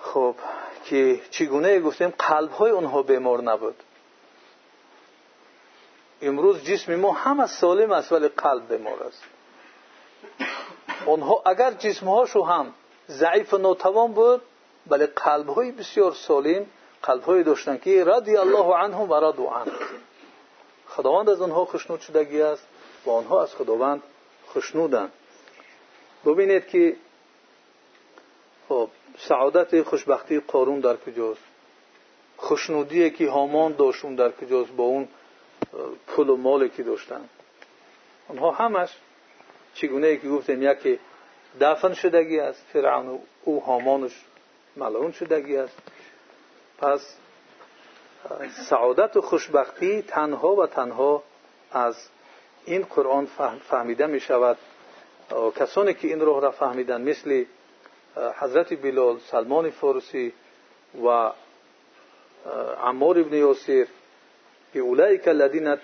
خب 0.00 0.34
که 0.84 1.20
چگونه 1.30 1.80
گفتیم 1.80 2.08
قلب 2.18 2.50
های 2.50 2.70
اونها 2.70 3.02
بیمار 3.02 3.42
نبود. 3.42 3.82
امروز 6.22 6.64
جسم 6.64 6.94
ما 6.94 7.12
همه 7.12 7.46
سالم 7.46 7.92
است 7.92 8.12
ولی 8.12 8.28
قلب 8.28 8.68
بیمار 8.68 9.02
است. 9.02 9.22
اگر 11.46 11.70
جسمهاشو 11.70 12.42
هم 12.42 12.74
ضعیف 13.08 13.54
و 13.54 13.58
ناتوان 13.58 14.12
بود 14.12 14.42
ولی 14.86 15.06
قلبهای 15.06 15.72
بسیار 15.72 16.12
سالم 16.12 16.66
قلبهایی 17.02 17.42
داشتن 17.42 17.78
که 17.78 18.04
رضی 18.04 18.36
الله 18.36 18.74
عنهم 18.74 19.10
و 19.10 19.14
رضوا 19.14 19.60
عنه 19.60 19.72
خداوند 20.88 21.28
از 21.28 21.40
آنها 21.40 21.64
خشنود 21.64 22.00
شدگی 22.00 22.42
است 22.42 22.66
و 23.06 23.10
آنها 23.10 23.42
از 23.42 23.54
خداوند 23.54 24.02
خشنودند 24.48 25.12
ببینید 26.26 26.66
که 26.66 26.96
خب 28.68 28.88
سعادت 29.18 29.82
خوشبختی 29.82 30.40
قارون 30.40 30.80
در 30.80 30.96
کجاست 30.96 31.42
خوشنودی 32.36 33.10
که 33.10 33.30
هامان 33.30 33.72
داشتون 33.72 34.14
در 34.14 34.30
کجاست 34.30 34.72
با 34.72 34.84
اون 34.84 35.08
پول 36.06 36.28
و 36.28 36.36
مالی 36.36 36.68
که 36.68 36.82
داشتن 36.82 37.28
اونها 38.28 38.50
همش 38.50 38.90
چگونه 39.76 40.16
که 40.16 40.28
گفتیم 40.28 40.62
یکی 40.62 40.98
دفن 41.60 41.94
شدگی 41.94 42.40
است 42.40 42.66
فرعون 42.72 43.18
او 43.44 43.60
هامانش 43.60 44.24
ملعون 44.76 45.12
شدگی 45.12 45.56
است. 45.56 45.78
پس 46.78 47.16
سعادت 48.68 49.16
و 49.16 49.20
خوشبختی 49.20 50.02
تنها 50.02 50.56
و 50.56 50.66
تنها 50.66 51.22
از 51.72 52.08
این 52.64 52.82
قرآن 52.82 53.26
فهمیده 53.68 54.06
می 54.06 54.20
شود 54.20 54.56
کسانی 55.56 55.94
که 55.94 56.08
این 56.08 56.20
روح 56.20 56.42
را 56.42 56.50
فهمیدن 56.50 57.00
مثل 57.00 57.44
حضرت 58.36 58.82
بلال 58.82 59.18
سلمان 59.18 59.70
فارسی 59.70 60.32
و 61.04 61.32
عمار 62.82 63.18
ابن 63.18 63.34
یاسر 63.36 63.86
که 64.72 64.78
اولئک 64.78 65.28
الذین 65.28 65.76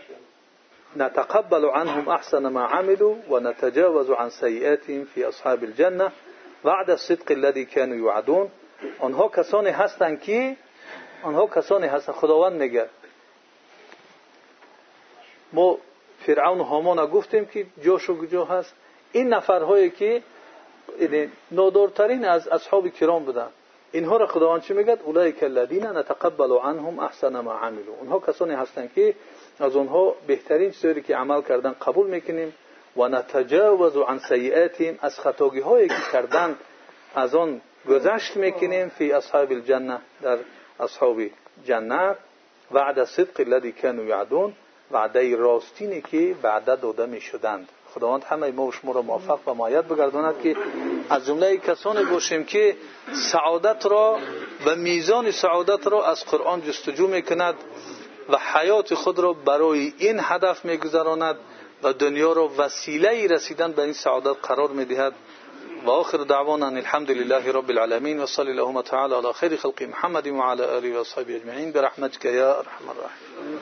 نتقبل 0.97 1.65
عنهم 1.65 2.09
أحسن 2.09 2.47
ما 2.47 2.67
عملوا 2.67 3.15
ونتجاوز 3.31 4.11
عن 4.11 4.31
سیئاتهم 4.31 5.05
في 5.05 5.29
أصحاب 5.29 5.65
الجنة 5.65 6.11
بعد 6.65 6.91
الصدق 6.91 7.33
الذي 7.33 7.65
كانوا 7.65 7.97
يوعدون. 7.97 8.49
آنها 9.01 9.29
کسانی 9.29 9.71
هستند 9.71 10.21
که 10.21 10.57
آنها 11.23 11.47
کسانی 11.47 11.87
هستند 11.87 12.15
خداوند 12.15 12.63
میگه 12.63 12.89
ما 15.53 15.79
فرعون 16.27 16.61
و 16.61 16.63
هامان 16.63 17.07
گفتیم 17.07 17.45
که 17.47 17.67
جاش 17.85 18.11
و 18.11 18.19
کجا 18.19 18.45
هست. 18.45 18.75
این 19.13 19.29
نفرهایی 19.29 19.91
که 19.91 20.23
نادارترین 21.51 22.25
از 22.25 22.49
اصحاب 22.49 22.89
کرام 22.89 23.25
بودن. 23.25 23.49
اینها 23.93 24.17
را 24.17 24.27
خداوند 24.27 24.63
چی 24.63 24.75
میگه؟ 24.75 24.99
اولئک 25.05 25.43
الذین 25.43 25.87
نتقبل 25.87 26.53
عنهم 26.53 26.99
احسن 26.99 27.41
ما 27.41 27.53
عملوا. 27.53 27.95
اونها 28.01 28.19
کسانی 28.19 28.55
هستند 28.55 28.93
که 28.95 29.15
از 29.61 29.77
اونها 29.77 30.15
بهترین 30.27 30.71
چیزی 30.71 31.03
که 31.03 31.17
عمل 31.17 31.43
کردن 31.43 31.73
قبول 31.73 32.07
می‌کنیم 32.07 32.55
و 32.97 33.09
نتجاوز 33.09 33.97
عن 33.97 34.19
سیئاتهم 34.19 34.99
از 35.03 35.21
خطاگی 35.21 35.61
هایی 35.61 35.89
که 35.89 35.95
کردن 36.13 36.57
از 37.15 37.35
آن 37.35 37.61
گذشت 37.89 38.37
می‌کنیم 38.37 38.89
فی 38.89 39.13
اصحاب 39.13 39.53
الجنه 39.53 39.99
در 40.23 40.39
اصحاب 40.81 41.21
جنت 41.65 42.17
وعد 42.71 43.05
صدق 43.05 43.41
الذي 43.41 43.73
كانوا 43.73 44.05
يعدون 44.05 44.53
وعده 44.91 45.37
راستینی 45.37 46.01
که 46.01 46.35
بعد 46.43 46.81
داده 46.81 47.07
می‌شدند. 47.07 47.69
خداوند 47.95 48.25
همه 48.25 48.51
ما 48.51 48.67
و 48.67 48.73
شما 48.73 48.93
را 48.93 49.03
موفق 49.03 49.49
و 49.49 49.55
مایت 49.55 49.85
بگرداند 49.85 50.43
که 50.43 50.57
از 51.11 51.27
جمله 51.27 51.57
کسانی 51.57 52.05
باشیم 52.05 52.45
که 52.45 52.77
سعادت 53.33 53.87
را 53.87 54.19
و 54.67 54.77
میزان 54.77 55.31
سعادت 55.31 55.87
را 55.87 56.07
از 56.07 56.25
قرآن 56.25 56.63
جستجو 56.63 57.07
می‌کند. 57.07 57.55
و 58.29 58.39
حیات 58.55 58.95
خود 58.95 59.19
را 59.19 59.33
برای 59.33 59.93
این 59.99 60.21
هدف 60.23 60.65
میگذراند 60.65 61.37
و 61.83 61.93
دنیا 61.93 62.33
را 62.33 62.51
وسیله 62.59 63.27
رسیدن 63.27 63.73
به 63.73 63.83
این 63.83 63.93
سعادت 63.93 64.37
قرار 64.43 64.69
می‌دهد. 64.69 65.15
و 65.87 65.91
آخر 65.91 66.19
دعوانا 66.19 66.67
الحمد 66.67 67.11
لله 67.11 67.53
رب 67.53 67.71
العالمين 67.71 68.21
وصلى 68.21 68.51
اللهم 68.51 68.81
تعالى 68.81 69.15
على 69.15 69.33
خير 69.33 69.57
خلق 69.57 69.83
محمد 69.83 70.27
وعلى 70.27 70.79
آله 70.79 71.01
وصحبه 71.01 71.37
أجمعين 71.37 71.73
برحمتك 71.73 72.25
يا 72.25 72.59
أرحم 72.59 72.85
الراحمين 72.91 73.59